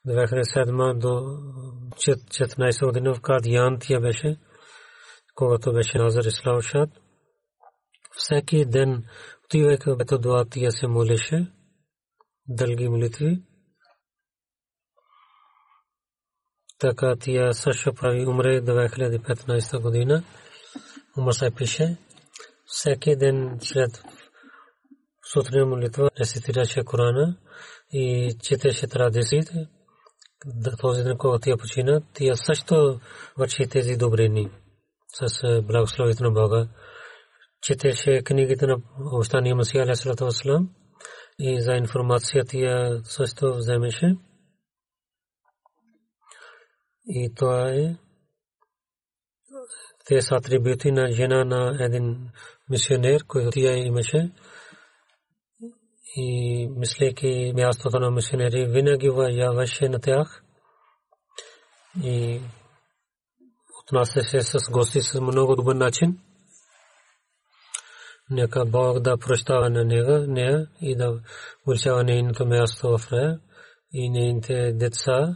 2007 0.07 0.97
до 0.97 1.07
14 1.95 2.85
година 2.85 3.13
в 3.13 3.21
Кадиян 3.21 3.77
тя 3.81 3.99
беше, 3.99 4.39
когато 5.35 5.73
беше 5.73 5.97
Назар 5.97 6.25
Ислам 6.25 6.61
Шад. 6.61 6.89
Всеки 8.15 8.65
ден 8.65 9.05
отивайки 9.45 9.89
в 9.89 9.95
Бето 9.95 10.45
тя 10.51 10.71
се 10.71 10.87
молеше, 10.87 11.51
дълги 12.47 12.89
молитви. 12.89 13.43
Така 16.83 17.15
тя 17.19 17.53
също 17.53 17.93
прави 17.93 18.27
умре 18.27 18.61
2015 18.61 19.81
година. 19.81 20.23
Умър 21.17 21.31
се 21.31 21.51
пише. 21.51 21.97
Всеки 22.65 23.15
ден 23.15 23.57
след 23.61 24.03
сутрин 25.33 25.67
молитва 25.67 26.09
рецитираше 26.19 26.83
Корана 26.83 27.37
и 27.91 28.35
четеше 28.43 28.87
традициите. 28.87 29.67
Този 30.81 31.03
ден, 31.03 31.17
когато 31.17 31.41
тя 31.41 31.57
почина, 31.57 32.01
тя 32.13 32.35
също 32.35 32.99
върши 33.37 33.67
тези 33.69 33.97
добрини 33.97 34.51
с 35.13 35.61
благословието 35.61 36.23
на 36.23 36.31
Бога 36.31 36.67
четеше 37.61 38.21
книгите 38.23 38.67
на 38.67 38.77
Остания 39.13 39.55
Масия 39.55 39.93
и 41.39 41.61
за 41.61 41.73
информация 41.73 42.43
тя 42.45 42.99
също 43.03 43.53
вземеше. 43.55 44.15
И 47.07 47.33
това 47.35 47.69
е 47.69 47.95
те 50.05 50.21
са 50.21 50.35
атрибути 50.35 50.91
на 50.91 51.11
жена 51.11 51.43
на 51.43 51.77
един 51.79 52.29
мисионер, 52.69 53.23
който 53.27 53.49
тя 53.51 53.73
имаше. 53.73 54.31
И 56.15 56.67
мислейки 56.77 57.53
мястото 57.55 57.99
на 57.99 58.11
мисионери, 58.11 58.65
винаги 58.65 59.11
яваше 59.29 59.89
на 59.89 59.99
тях. 59.99 60.43
И 62.03 62.41
отнасяше 63.83 64.41
с 64.41 64.71
гости 64.71 65.01
с 65.01 65.21
много 65.21 65.55
добър 65.55 65.75
начин. 65.75 66.19
Нека 68.29 68.65
Бог 68.65 68.99
да 68.99 69.17
прощава 69.17 69.69
на 69.69 69.83
нега, 69.85 70.25
нея 70.27 70.67
и 70.81 70.95
да 70.95 71.21
уличава 71.67 72.03
нейното 72.03 72.45
място 72.45 72.97
в 72.97 73.11
рая 73.11 73.39
и 73.93 74.09
нейните 74.09 74.73
деца 74.73 75.35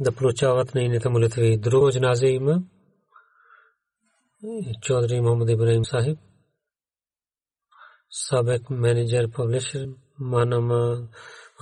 да 0.00 0.12
получават 0.12 0.74
нейните 0.74 1.08
молитви. 1.08 1.58
Друго 1.58 1.90
джаназе 1.90 2.26
има 2.26 2.62
Чодри 4.82 5.20
Мохаммад 5.20 5.48
Ибраим 5.50 5.84
Сахиб, 5.84 6.18
сабек 8.10 8.70
менеджер 8.70 9.30
публишер 9.30 9.88
Манама 10.18 11.08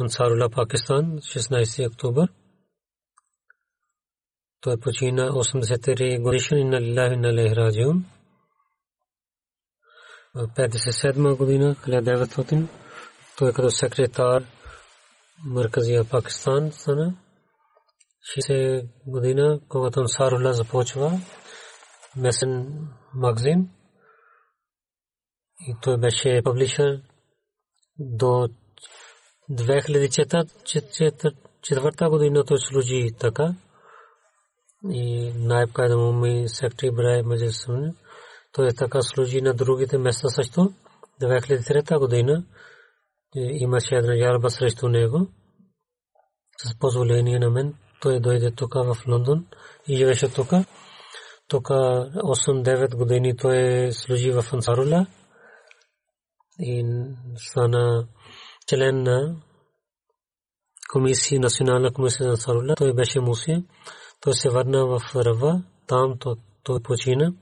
Ансарула 0.00 0.50
Пакистан 0.50 1.18
16 1.18 1.88
октомври. 1.88 2.28
Той 4.60 4.80
почина 4.80 5.30
83 5.30 6.22
годишен 6.22 6.58
и 6.58 6.64
на 6.64 6.80
Лилахи 6.80 7.14
и 7.14 7.16
на 7.16 7.32
Лехраджиун. 7.34 8.04
57 10.36 11.36
година, 11.36 11.74
1900, 11.74 12.66
той 13.38 13.52
като 13.52 13.70
секретар 13.70 14.44
Мърказия 15.44 16.04
Пакистан 16.04 16.72
стана. 16.72 17.14
60 18.26 18.88
година, 19.06 19.60
когато 19.68 20.00
Ансарула 20.00 20.52
започва 20.52 21.20
месен 22.16 22.88
магазин 23.14 23.70
и 25.60 25.76
той 25.82 25.98
беше 25.98 26.42
публишър 26.44 27.00
до 27.98 28.48
2004 29.50 32.10
година 32.10 32.44
той 32.44 32.58
служи 32.58 33.10
така 33.20 33.54
и 34.90 35.32
найб 35.36 35.72
кайда 35.72 35.96
ми 35.96 36.48
сектори 36.48 36.90
брай 36.90 37.22
маджес 37.22 37.66
той 38.52 38.72
така 38.72 39.02
служи 39.02 39.40
на 39.40 39.54
другите 39.54 39.98
места 39.98 40.28
също. 40.28 40.72
2003 41.20 41.98
година 41.98 42.44
имаше 43.34 43.94
една 43.94 44.16
жалба 44.16 44.50
срещу 44.50 44.88
него. 44.88 45.26
С 46.58 46.78
позволение 46.78 47.38
на 47.38 47.50
мен 47.50 47.74
той 48.00 48.20
дойде 48.20 48.50
тук 48.50 48.74
в 48.74 48.96
Лондон 49.08 49.46
и 49.88 49.96
живеше 49.96 50.32
тук. 50.34 50.50
Тук 51.48 51.68
8-9 51.68 52.96
години 52.96 53.36
той 53.36 53.88
служи 53.92 54.30
в 54.30 54.44
Ансарула 54.52 55.06
и 56.58 56.84
стана 57.36 58.08
член 58.68 59.02
на 59.02 59.36
комисия, 60.92 61.40
национална 61.40 61.92
комисия 61.92 62.24
за 62.24 62.30
Ансарула. 62.30 62.74
Той 62.74 62.92
беше 62.94 63.20
мусия. 63.20 63.64
Той 64.20 64.34
се 64.34 64.50
върна 64.50 64.86
в 64.86 65.00
Рава, 65.16 65.62
там 65.86 66.18
той 66.62 66.82
почина 66.82 67.32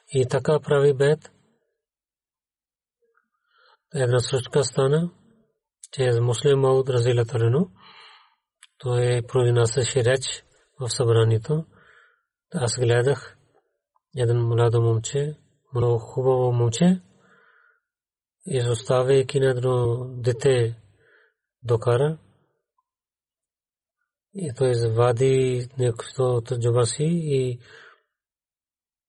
И 0.09 0.29
така 0.29 0.61
прави 0.61 0.95
бед 0.95 1.31
една 3.95 4.21
случка 4.21 4.65
стана, 4.65 5.11
че 5.93 6.03
е 6.03 6.21
муслим 6.21 6.61
Мауд 6.61 6.89
Разилатарено. 6.89 7.71
Той 8.79 9.23
произнасяше 9.29 10.05
реч 10.05 10.44
в 10.81 10.89
събранието. 10.89 11.65
Аз 12.55 12.79
гледах 12.79 13.37
един 14.17 14.39
младо 14.39 14.83
момче, 14.83 15.39
много 15.75 15.99
хубаво 15.99 16.53
момче, 16.53 17.01
изоставяйки 18.47 19.41
на 19.41 19.51
едно 19.51 20.07
дете 20.09 20.77
докара. 21.63 22.19
И 24.35 24.53
той 24.57 24.71
извади 24.71 25.69
нещо 25.79 26.23
от 26.23 26.61
джоба 26.61 26.87
си 26.87 27.05
и 27.09 27.61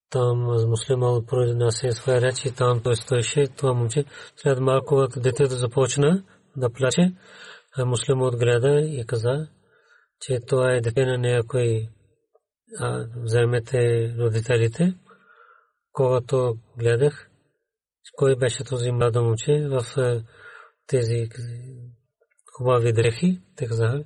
там 0.09 0.39
муслима 0.70 1.22
произнася 1.28 1.91
своя 1.91 2.22
реч 2.22 2.45
и 2.45 2.55
там 2.55 2.82
той 2.84 2.95
стоеше 2.95 3.47
това 3.47 3.74
момче. 3.74 4.05
След 4.36 4.59
малко 4.59 5.07
детето 5.18 5.55
започна 5.55 6.24
да 6.57 6.70
плаче, 6.70 7.16
муслим 7.86 8.22
отгледа 8.22 8.82
и 8.82 9.05
каза, 9.07 9.47
че 10.20 10.39
това 10.47 10.72
е 10.72 10.82
дете 10.82 11.05
на 11.05 11.18
някой 11.18 11.89
вземете 13.16 14.13
родителите. 14.18 14.93
Когато 15.91 16.57
гледах, 16.78 17.30
кой 18.16 18.36
беше 18.36 18.63
този 18.63 18.91
младо 18.91 19.24
момче 19.24 19.68
в 19.70 19.84
тези 20.88 21.30
хубави 22.53 22.93
дрехи, 22.93 23.41
те 23.55 23.68
казаха, 23.68 24.03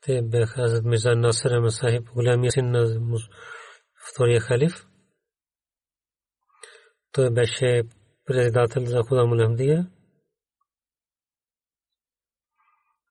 те 0.00 0.22
бяха 0.22 0.68
зад 0.68 0.84
Мирза 0.84 1.14
Насър 1.14 1.60
Масахиб, 1.60 2.08
голямия 2.14 2.52
син 2.52 2.70
на 2.70 3.00
втория 4.12 4.40
халиф. 4.40 4.86
Той 7.12 7.30
беше 7.30 7.82
председател 8.24 8.84
за 8.84 9.02
Худа 9.02 9.26
Мулямдия, 9.26 9.86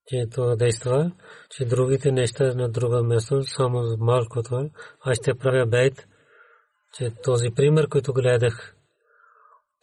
че 0.07 0.27
това 0.31 0.55
действа, 0.55 1.11
че 1.49 1.65
другите 1.65 2.11
неща 2.11 2.53
на 2.53 2.69
друга 2.69 3.03
място, 3.03 3.43
само 3.43 3.97
малко 3.99 4.43
това. 4.43 4.69
Аз 5.01 5.17
ще 5.17 5.33
правя 5.33 5.65
бейт, 5.65 6.07
че 6.93 7.11
този 7.23 7.49
пример, 7.55 7.87
който 7.87 8.13
гледах, 8.13 8.75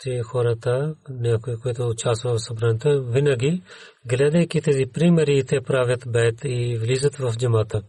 че 0.01 0.21
хората, 0.23 0.95
някой, 1.09 1.57
който 1.63 1.89
участва 1.89 2.35
в 2.35 2.43
събранието, 2.43 3.05
винаги, 3.05 3.63
гледайки 4.07 4.61
тези 4.61 4.87
примери, 4.87 5.45
те 5.45 5.61
правят 5.61 6.05
бейт 6.09 6.41
и 6.45 6.79
влизат 6.79 7.17
в 7.17 7.35
джамата. 7.39 7.83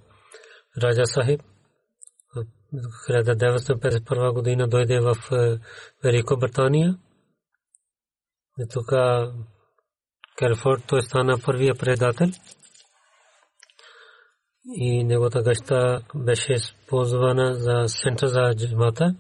Раджа 0.84 1.06
Сахиб, 1.06 1.42
1951 3.10 4.34
година 4.34 4.68
дойде 4.68 5.00
в 5.00 5.16
Великобритания. 6.04 6.98
И 8.60 8.68
тук 8.74 8.92
Келфорд 10.40 10.84
той 10.88 11.02
стана 11.02 11.40
първия 11.46 11.76
предател. 11.76 12.28
И 14.66 15.04
неговата 15.04 15.42
гъща 15.42 16.02
беше 16.16 16.54
използвана 16.54 17.56
за 17.56 17.86
център 17.88 18.28
за 18.28 18.56
джамата. 18.56 19.16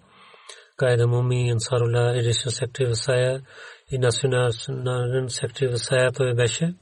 Кайда 0.77 1.07
Муми, 1.07 1.51
Ансарула, 1.51 2.17
Едишен 2.17 2.51
сектори 2.51 2.87
Васая 2.87 3.41
и 3.91 3.97
национален 3.97 5.29
сектори 5.29 5.67
Васая 5.67 6.11
той 6.11 6.33
беше 6.33 6.75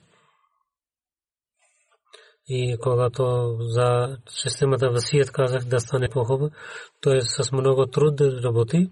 и 2.47 2.77
когато 2.81 3.55
за 3.59 4.17
системата 4.29 4.89
Васият 4.89 5.31
казах 5.31 5.63
да 5.63 5.79
стане 5.79 6.09
по-хубаво, 6.09 6.51
той 7.01 7.21
с 7.21 7.51
много 7.51 7.85
труд 7.85 8.21
работи 8.21 8.89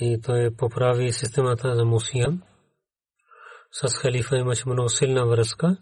и 0.00 0.20
той 0.20 0.50
поправи 0.56 1.12
системата 1.12 1.74
за 1.74 1.84
Мусиян. 1.84 2.42
С 3.72 3.94
халифа 3.94 4.36
имаше 4.36 4.68
много 4.68 4.88
силна 4.88 5.26
връзка 5.26 5.76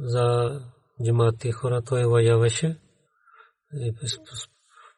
за 0.00 0.50
джимати 1.04 1.52
хора, 1.52 1.82
той 1.82 2.04
вояваше 2.04 2.80
и 3.72 3.94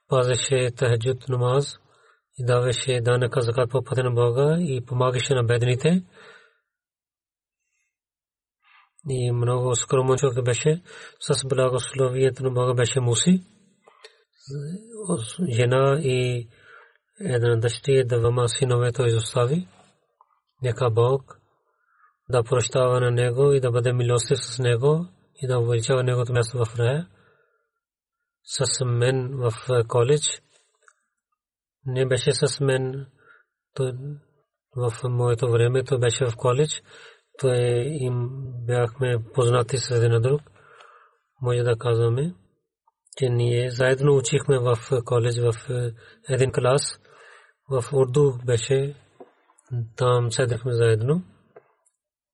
пазеше 0.09 0.71
тахаджуд 0.77 1.29
намаз 1.29 1.79
и 2.39 2.45
даваше 2.45 3.01
данъка 3.01 3.41
закат 3.41 3.71
по 3.71 3.85
пътя 3.85 4.05
на 4.05 4.11
Бога 4.11 4.57
и 4.61 4.85
помагаше 4.87 5.35
на 5.35 5.45
бедните 5.45 6.03
и 9.09 9.33
много 9.33 9.75
скромен 9.75 10.17
човек 10.17 10.45
беше 10.45 10.83
с 11.21 11.49
благословието 11.49 12.43
на 12.43 12.51
Бога 12.51 12.75
беше 12.75 13.01
Муси. 13.01 13.43
Жена 15.51 16.01
и 16.03 16.49
една 17.21 17.57
дъщеря 17.57 18.05
двама 18.05 18.49
синове 18.49 18.93
той 18.93 19.07
изостави. 19.07 19.69
Нека 20.63 20.91
Бог 20.91 21.41
да 22.29 22.43
прощава 22.43 23.01
на 23.01 23.11
него 23.11 23.53
и 23.53 23.61
да 23.61 23.71
бъде 23.71 23.93
милостив 23.93 24.39
с 24.39 24.59
него 24.59 25.07
и 25.43 25.47
да 25.47 25.59
увеличава 25.59 26.03
негото 26.03 26.33
място 26.33 26.65
в 26.65 26.79
рая. 26.79 27.09
С 28.45 28.85
мен 28.85 29.31
в 29.37 29.53
коледж 29.89 30.43
не 31.87 32.07
беше 32.07 32.33
с 32.33 32.61
мен 32.61 33.07
в 34.77 34.93
моето 35.05 35.51
време, 35.51 35.85
то 35.85 35.99
беше 35.99 36.25
в 36.25 36.37
коледж 36.37 36.83
той 37.39 37.57
им 37.87 38.29
бяхме 38.67 39.25
познати 39.35 39.79
с 39.79 39.91
един 39.91 40.21
друг. 40.21 40.43
Може 41.43 41.63
да 41.63 41.79
казваме, 41.79 42.35
че 43.17 43.29
ние 43.29 43.71
заедно 43.71 44.17
учихме 44.17 44.59
в 44.59 44.77
коледж 45.05 45.39
в 45.39 45.53
един 46.29 46.53
клас. 46.53 47.00
В 47.71 47.85
Урду 47.93 48.39
беше, 48.47 48.95
там 49.97 50.33
седахме 50.33 50.73
заедно. 50.73 51.23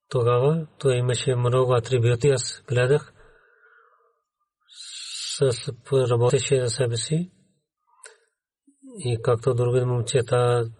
Тогава 0.08 0.66
той 0.78 0.96
имаше 0.96 1.34
много 1.34 1.74
атрибути, 1.74 2.28
аз 2.28 2.62
гледах. 2.68 3.12
Работеше 5.92 6.60
за 6.60 6.68
себе 6.70 6.96
си. 6.96 7.30
И 8.98 9.18
както 9.22 9.54
други 9.54 9.80
момчета 9.80 10.70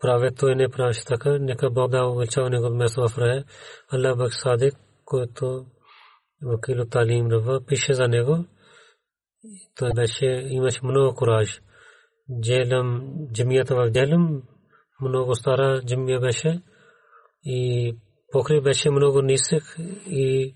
правят, 0.00 0.36
той 0.38 0.54
не 0.54 0.68
правеше 0.68 1.04
така. 1.04 1.38
Нека 1.40 1.70
Бог 1.70 1.90
да 1.90 2.06
увеличава 2.06 2.50
него 2.50 2.70
място 2.70 3.08
в 3.08 3.18
рая. 3.18 3.44
Аллах 3.92 4.16
Бак 4.16 4.34
Садик, 4.34 4.74
който 5.04 5.66
Вакило 6.42 6.86
Талим 6.86 7.28
пише 7.66 7.94
за 7.94 8.08
него. 8.08 8.44
Той 9.76 9.92
беше, 9.92 10.26
имаше 10.50 10.80
много 10.82 11.14
кураж. 11.14 11.60
Джелам, 12.40 13.12
джамията 13.32 13.74
в 13.74 13.90
Джелам, 13.90 14.42
много 15.00 15.34
стара 15.34 15.82
джамия 15.86 16.20
беше. 16.20 16.62
И 17.44 17.96
покри 18.32 18.60
беше 18.60 18.90
много 18.90 19.22
нисък 19.22 19.76
и 20.06 20.54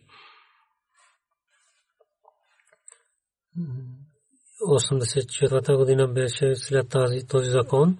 84 4.68 5.76
година 5.76 6.08
беше 6.08 6.54
след 6.54 6.88
тази 6.88 7.26
този 7.26 7.50
закон 7.50 7.98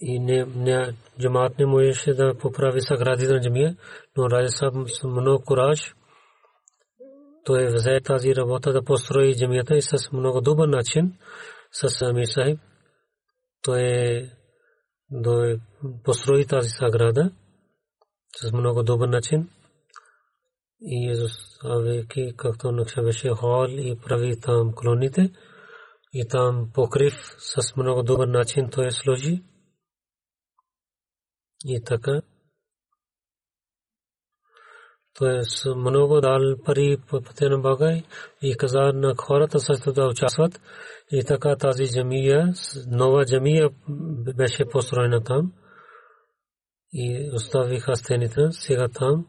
и 0.00 0.18
не, 0.18 0.44
не 0.44 0.94
джамаат 1.20 1.58
не 1.58 1.66
можеше 1.66 2.14
да 2.14 2.34
поправи 2.38 2.80
саградите 2.80 3.32
на 3.32 3.40
джамия, 3.40 3.76
но 4.16 4.30
Раджа 4.30 4.48
Саб 4.48 4.74
с 4.86 5.04
много 5.04 5.44
кураж 5.44 5.94
той 7.44 7.66
взе 7.66 8.00
тази 8.04 8.36
работа 8.36 8.72
да 8.72 8.84
построи 8.84 9.36
джамията 9.36 9.76
и 9.76 9.82
с 9.82 10.12
много 10.12 10.40
добър 10.40 10.68
начин 10.68 11.12
с 11.74 12.02
Амир 12.02 12.26
Сахиб 12.26 12.60
той 13.62 14.30
да 15.10 15.60
построи 16.04 16.46
тази 16.46 16.68
саграда 16.68 17.30
с 18.36 18.52
много 18.52 18.82
добър 18.82 19.08
начин. 19.08 19.50
И 20.80 21.10
изоставяйки 21.12 22.34
както 22.36 22.72
накша 22.72 23.02
беше 23.02 23.28
хол 23.28 23.68
и 23.70 23.98
прави 24.06 24.40
там 24.40 24.72
колоните 24.72 25.32
и 26.12 26.28
там 26.28 26.70
покрив 26.74 27.14
с 27.38 27.76
много 27.76 28.02
добър 28.02 28.28
начин 28.28 28.70
той 28.70 28.90
сложи. 28.90 29.42
И 31.64 31.82
така 31.84 32.22
той 35.18 35.38
е 35.38 35.74
много 35.76 36.20
дал 36.20 36.56
пари 36.64 36.96
по 37.08 37.22
пътя 37.22 37.50
на 37.50 37.58
Бога 37.58 38.02
и 38.42 38.56
каза 38.56 38.92
на 38.94 39.14
хората 39.18 39.60
също 39.60 39.92
да 39.92 40.06
участват. 40.06 40.60
И 41.10 41.24
така 41.24 41.56
тази 41.56 41.86
джамия, 41.86 42.52
нова 42.86 43.24
джамия 43.24 43.70
беше 44.36 44.64
построена 44.64 45.24
там. 45.24 45.52
И 46.92 47.30
оставиха 47.34 47.96
стените. 47.96 48.48
Сега 48.50 48.88
там, 48.88 49.26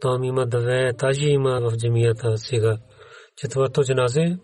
там 0.00 0.24
има 0.24 0.46
две 0.46 0.88
етажи 0.88 1.28
има 1.28 1.60
в 1.60 1.76
джамията 1.76 2.36
сега. 2.36 2.78
Четвърто 3.36 3.82
джаназе, 3.82 4.38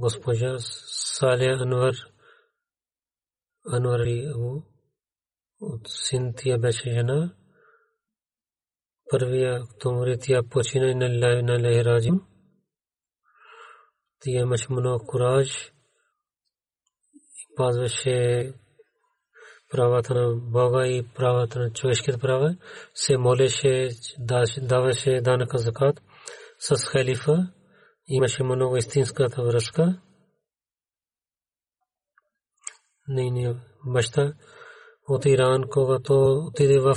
госпожа 0.00 0.56
Салия 0.58 1.58
Анвар, 1.62 1.94
Анвари 3.72 4.26
от 5.60 5.80
Синтия 5.88 6.58
беше 6.58 6.90
жена 6.90 7.34
първия 9.12 9.62
октомври 9.62 10.18
тя 10.20 10.42
почина 10.50 10.86
и 10.86 10.94
на 10.94 11.08
на 11.42 11.60
лехраджим. 11.60 12.20
Тя 14.20 14.30
имаше 14.30 14.72
много 14.72 15.06
кураж 15.06 15.72
и 17.14 17.54
пазваше 17.56 18.52
правата 19.70 20.14
на 20.14 20.34
Бога 20.36 20.86
и 20.86 21.08
правата 21.14 21.58
на 21.58 21.72
човешките 21.72 22.18
права. 22.18 22.56
Се 22.94 23.18
молеше, 23.18 23.88
даваше 24.62 25.20
данъка 25.20 25.58
закат 25.58 26.02
с 26.58 26.84
халифа. 26.84 27.52
Имаше 28.06 28.42
много 28.42 28.76
истинската 28.76 29.42
връзка. 29.42 30.00
Нейният 33.08 33.56
баща 33.86 34.32
от 35.08 35.24
Иран, 35.26 35.64
когато 35.70 36.14
отиде 36.46 36.80
в 36.80 36.94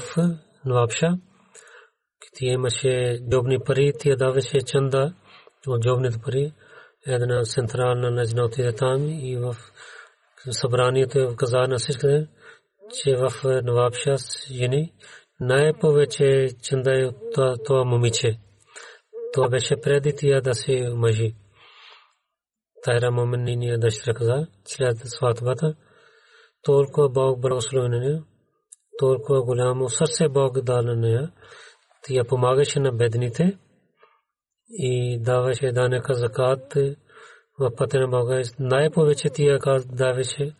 Нвапша, 0.65 1.17
тя 2.33 2.45
имаше 2.45 3.19
джобни 3.29 3.59
пари, 3.59 3.93
тя 3.99 4.15
даваше 4.15 4.61
чанда 4.61 5.13
от 5.67 5.81
джобните 5.81 6.17
пари. 6.25 6.53
Една 7.07 7.43
централна 7.43 8.11
нажна 8.11 8.45
отиде 8.45 8.73
там 8.75 9.09
и 9.09 9.37
в 9.37 9.55
събранието 10.51 11.35
каза 11.37 11.57
на 11.67 11.77
всичките, 11.77 12.27
че 12.93 13.15
в 13.15 13.31
Навабша 13.43 14.15
жени 14.51 14.93
най-повече 15.39 16.49
чанда 16.63 16.99
е 17.01 17.05
от 17.05 17.65
това 17.65 17.83
момиче. 17.83 18.39
Това 19.33 19.49
беше 19.49 19.81
преди 19.81 20.15
тя 20.15 20.41
да 20.41 20.53
се 20.53 20.89
мъжи. 20.93 21.35
Тайра 22.83 23.11
Момениния 23.11 23.79
дъщеря 23.79 24.13
каза, 24.13 24.47
след 24.65 24.97
сватбата, 24.97 25.75
толкова 26.61 27.09
Бог 27.09 27.39
благослови 27.39 27.89
на 27.89 27.99
нея, 27.99 28.23
толкова 28.99 29.43
голямо 29.43 29.89
сърце 29.89 30.27
Бог 30.29 30.61
дал 30.61 30.81
на 30.81 30.95
нея, 30.95 31.31
тя 32.07 32.23
помагаше 32.23 32.79
на 32.79 32.91
бедните 32.91 33.57
и 34.69 35.19
даваше 35.21 35.71
данъка 35.71 36.13
закат 36.13 36.73
в 37.59 37.75
пътя 37.77 37.99
на 37.99 38.07
Бога. 38.07 38.41
Най-повече 38.59 39.29
тия 39.29 39.59
даваше, 39.85 40.55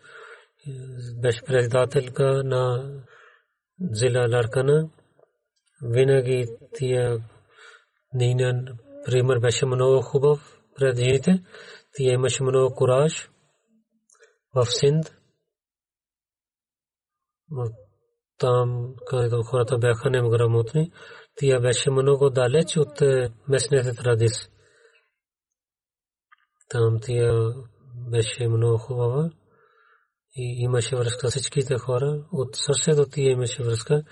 беше 1.21 1.41
председателка 1.45 2.43
на 2.43 2.91
Зила 3.79 4.27
Ларкана. 4.31 4.89
Винаги 5.83 6.45
тия 6.73 7.17
нейният 8.13 8.69
пример 9.05 9.39
беше 9.39 9.65
много 9.65 10.01
хубав 10.01 10.61
пред 10.75 10.97
жените. 10.97 11.43
Тя 11.93 12.03
имаше 12.03 12.43
много 12.43 12.75
кураж 12.75 13.29
в 14.55 14.65
Синд. 14.65 15.05
Там, 18.37 18.95
където 19.07 19.43
хората 19.43 19.77
бяха 19.77 20.09
неграмотни, 20.09 20.91
тя 21.35 21.59
беше 21.59 21.91
много 21.91 22.29
далеч 22.29 22.77
от 22.77 23.01
е, 23.01 23.29
местните 23.47 23.93
традиции. 23.93 24.49
Там 26.69 26.99
тя 27.01 27.53
беше 28.11 28.47
много 28.47 28.77
хубава 28.77 29.31
и 30.35 30.63
имаше 30.63 30.95
връзка 30.95 31.27
с 31.27 31.31
всичките 31.31 31.77
хора. 31.77 32.25
От 32.31 32.55
съседа 32.55 33.05
тя 33.09 33.21
имаше 33.21 33.63
връзка 33.63 34.03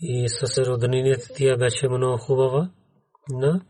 и 0.00 0.28
с 0.28 0.58
роднините 0.58 1.28
тя 1.34 1.56
беше 1.56 1.88
много 1.88 2.18
хубава. 2.18 2.70
На 3.28 3.60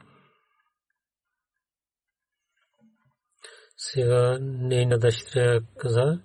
сега 3.76 4.38
нейна 4.40 4.98
дъщеря 4.98 5.60
каза, 5.78 6.20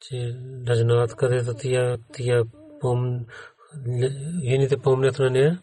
че 0.00 0.34
Раджанат 0.68 1.16
където 1.16 1.54
тя, 1.54 1.98
тя. 2.12 2.44
Жените 4.44 4.76
помнят 4.76 5.18
на 5.18 5.30
нея 5.30 5.62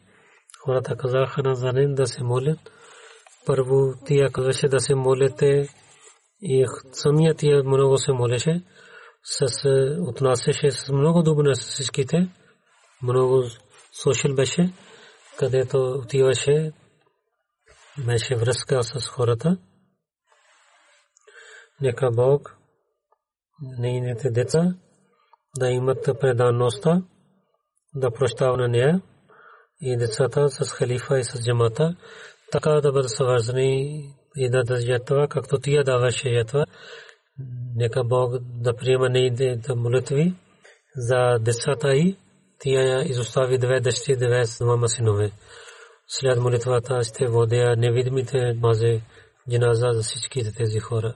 хората 0.65 0.97
казаха 0.97 1.43
на 1.43 1.55
Занин 1.55 1.95
да 1.95 2.07
се 2.07 2.23
молят. 2.23 2.59
Първо 3.45 3.93
тия 4.05 4.31
казваше 4.31 4.67
да 4.67 4.79
се 4.79 4.95
молите 4.95 5.67
и 6.41 6.65
самия 6.91 7.35
тия 7.35 7.63
много 7.63 7.97
се 7.97 8.11
молеше. 8.13 8.63
С, 9.23 9.45
отнасяше 10.07 10.71
с 10.71 10.91
много 10.91 11.23
добре 11.23 11.55
с 11.55 11.59
всичките. 11.59 12.29
Много 13.01 13.43
сошил 14.03 14.35
беше, 14.35 14.73
където 15.37 15.91
отиваше, 16.03 16.71
беше 18.05 18.35
връзка 18.35 18.83
с 18.83 19.07
хората. 19.07 19.57
Нека 21.81 22.11
Бог, 22.11 22.57
нейните 23.79 24.29
деца, 24.29 24.75
да 25.59 25.69
имат 25.69 26.09
преданността, 26.19 27.01
да 27.95 28.11
прощава 28.11 28.57
на 28.57 28.67
нея 28.67 29.01
и 29.85 29.97
децата 29.97 30.49
с 30.49 30.71
халифа 30.71 31.19
и 31.19 31.23
с 31.23 31.43
джамата, 31.43 31.95
така 32.51 32.69
да 32.69 32.91
бъдат 32.91 33.11
свързани 33.11 34.03
и 34.35 34.49
да 34.49 34.63
дадат 34.63 34.87
ятва, 34.87 35.27
както 35.27 35.59
тия 35.59 35.83
даваше 35.83 36.29
ятва. 36.29 36.65
Нека 37.75 38.03
Бог 38.03 38.33
да 38.41 38.75
приема 38.75 39.09
нейните 39.09 39.75
молитви 39.75 40.33
за 40.95 41.39
децата 41.39 41.95
и 41.95 42.17
тия 42.59 43.03
изостави 43.09 43.57
две 43.57 43.79
дъщери, 43.79 44.17
две 44.17 44.43
двама 44.61 44.89
синове. 44.89 45.31
След 46.07 46.39
молитвата 46.39 47.03
ще 47.03 47.27
водя 47.27 47.75
невидимите 47.77 48.53
мазе 48.61 49.01
джиназа 49.49 49.87
за 49.93 50.01
всичките 50.01 50.53
тези 50.53 50.79
хора. 50.79 51.15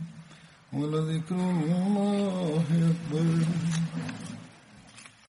ولذكر 0.72 1.34
الله 1.34 2.64
أكبر 2.70 3.26